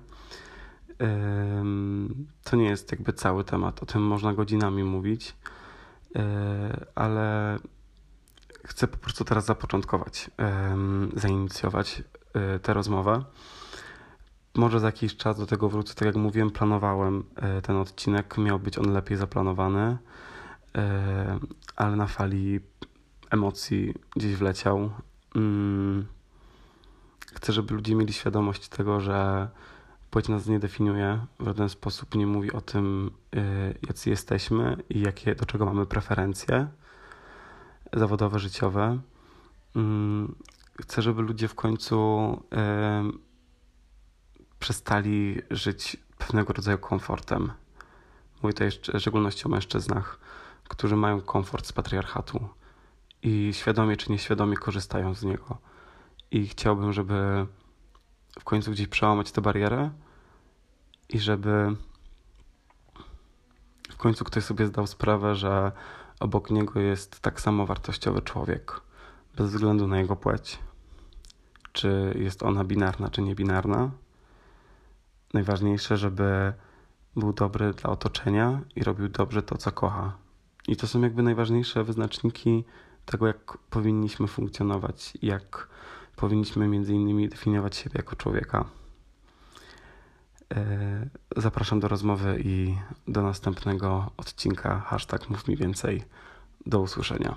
To 2.45 2.57
nie 2.57 2.65
jest 2.65 2.93
jakby 2.93 3.13
cały 3.13 3.45
temat, 3.45 3.83
o 3.83 3.87
tym 3.87 4.03
można 4.03 4.35
godzinami 4.35 4.85
mówić, 4.85 5.37
ale 6.95 7.57
chcę 8.67 8.89
po 8.89 8.97
prostu 8.97 9.25
teraz 9.25 9.45
zapoczątkować, 9.45 10.31
zainicjować 11.17 12.03
tę 12.63 12.75
rozmowę. 12.75 13.25
Może 14.55 14.81
za 14.81 14.87
jakiś 14.87 15.17
czas 15.17 15.39
do 15.39 15.47
tego 15.47 15.69
wrócę. 15.69 15.95
Tak 15.95 16.07
jak 16.07 16.17
mówiłem, 16.17 16.51
planowałem 16.51 17.25
ten 17.63 17.77
odcinek, 17.77 18.39
miał 18.39 18.59
być 18.59 18.79
on 18.79 18.93
lepiej 18.93 19.17
zaplanowany, 19.17 19.97
ale 21.77 21.97
na 21.97 22.07
fali 22.07 22.61
emocji 23.31 23.95
gdzieś 24.17 24.35
wleciał. 24.35 24.91
Mm. 25.35 26.07
Chcę, 27.35 27.53
żeby 27.53 27.75
ludzie 27.75 27.95
mieli 27.95 28.13
świadomość 28.13 28.69
tego, 28.69 29.01
że 29.01 29.49
płeć 30.11 30.29
nas 30.29 30.47
nie 30.47 30.59
definiuje, 30.59 31.27
w 31.41 31.45
żaden 31.45 31.69
sposób 31.69 32.15
nie 32.15 32.27
mówi 32.27 32.53
o 32.53 32.61
tym, 32.61 33.11
jacy 33.89 34.11
jesteśmy 34.11 34.77
i 34.91 35.01
jakie, 35.01 35.35
do 35.35 35.47
czego 35.47 35.65
mamy 35.67 35.87
preferencje 35.87 36.69
zawodowe, 37.93 38.39
życiowe. 38.39 38.99
Mm. 39.77 40.35
Chcę, 40.83 41.03
żeby 41.03 41.23
ludzie 41.23 41.49
w 41.49 41.55
końcu 41.55 42.43
przestali 44.59 45.43
żyć 45.51 45.97
pewnego 46.19 46.53
rodzaju 46.53 46.79
komfortem. 46.79 47.53
Mówię 48.43 48.53
tutaj 48.53 48.71
w 48.71 49.01
szczególności 49.01 49.45
o 49.45 49.49
mężczyznach, 49.49 50.19
którzy 50.69 50.97
mają 50.97 51.21
komfort 51.21 51.67
z 51.67 51.73
patriarchatu 51.73 52.49
i 53.23 53.51
świadomie 53.55 53.97
czy 53.97 54.13
nieświadomie 54.13 54.57
korzystają 54.57 55.15
z 55.15 55.23
niego. 55.23 55.59
I 56.31 56.47
chciałbym, 56.47 56.93
żeby 56.93 57.47
w 58.41 58.45
końcu 58.45 58.71
gdzieś 58.71 58.89
przełamać 58.89 59.33
tę 59.33 59.41
barierę 59.41 59.91
i 61.09 61.19
żeby 61.19 61.77
w 63.91 63.97
końcu 63.97 64.25
ktoś 64.25 64.45
sobie 64.45 64.67
zdał 64.67 64.87
sprawę, 64.87 65.35
że 65.35 65.73
obok 66.21 66.51
niego 66.51 66.81
jest 66.81 67.21
tak 67.21 67.41
samo 67.41 67.67
wartościowy 67.67 68.23
człowiek, 68.23 68.81
bez 69.37 69.51
względu 69.51 69.87
na 69.87 69.99
jego 69.99 70.17
płeć. 70.17 70.59
Czy 71.73 72.15
jest 72.19 72.43
ona 72.43 72.65
binarna, 72.65 73.11
czy 73.11 73.23
niebinarna. 73.23 73.91
Najważniejsze, 75.35 75.97
żeby 75.97 76.53
był 77.17 77.33
dobry 77.33 77.73
dla 77.73 77.91
otoczenia 77.91 78.61
i 78.77 78.85
robił 78.85 79.09
dobrze 79.09 79.43
to, 79.43 79.57
co 79.57 79.73
kocha. 79.73 80.13
I 80.69 80.77
to 80.77 80.87
są 80.87 81.01
jakby 81.01 81.23
najważniejsze 81.23 81.85
wyznaczniki 81.85 82.65
tego, 83.07 83.27
jak 83.27 83.59
powinniśmy 83.71 84.27
funkcjonować, 84.27 85.13
jak 85.23 85.69
powinniśmy 86.17 86.69
między 86.69 86.95
innymi 86.95 87.29
definiować 87.29 87.77
siebie 87.77 87.95
jako 87.97 88.17
człowieka. 88.17 88.65
E, 90.55 91.09
zapraszam 91.37 91.81
do 91.81 91.89
rozmowy 91.89 92.41
i 92.45 92.77
do 93.09 93.23
następnego 93.23 94.11
odcinka. 94.17 94.81
Hashtag 94.81 95.31
mów 95.31 95.49
mi 95.49 95.57
więcej. 95.57 96.03
Do 96.67 96.81
usłyszenia. 96.81 97.37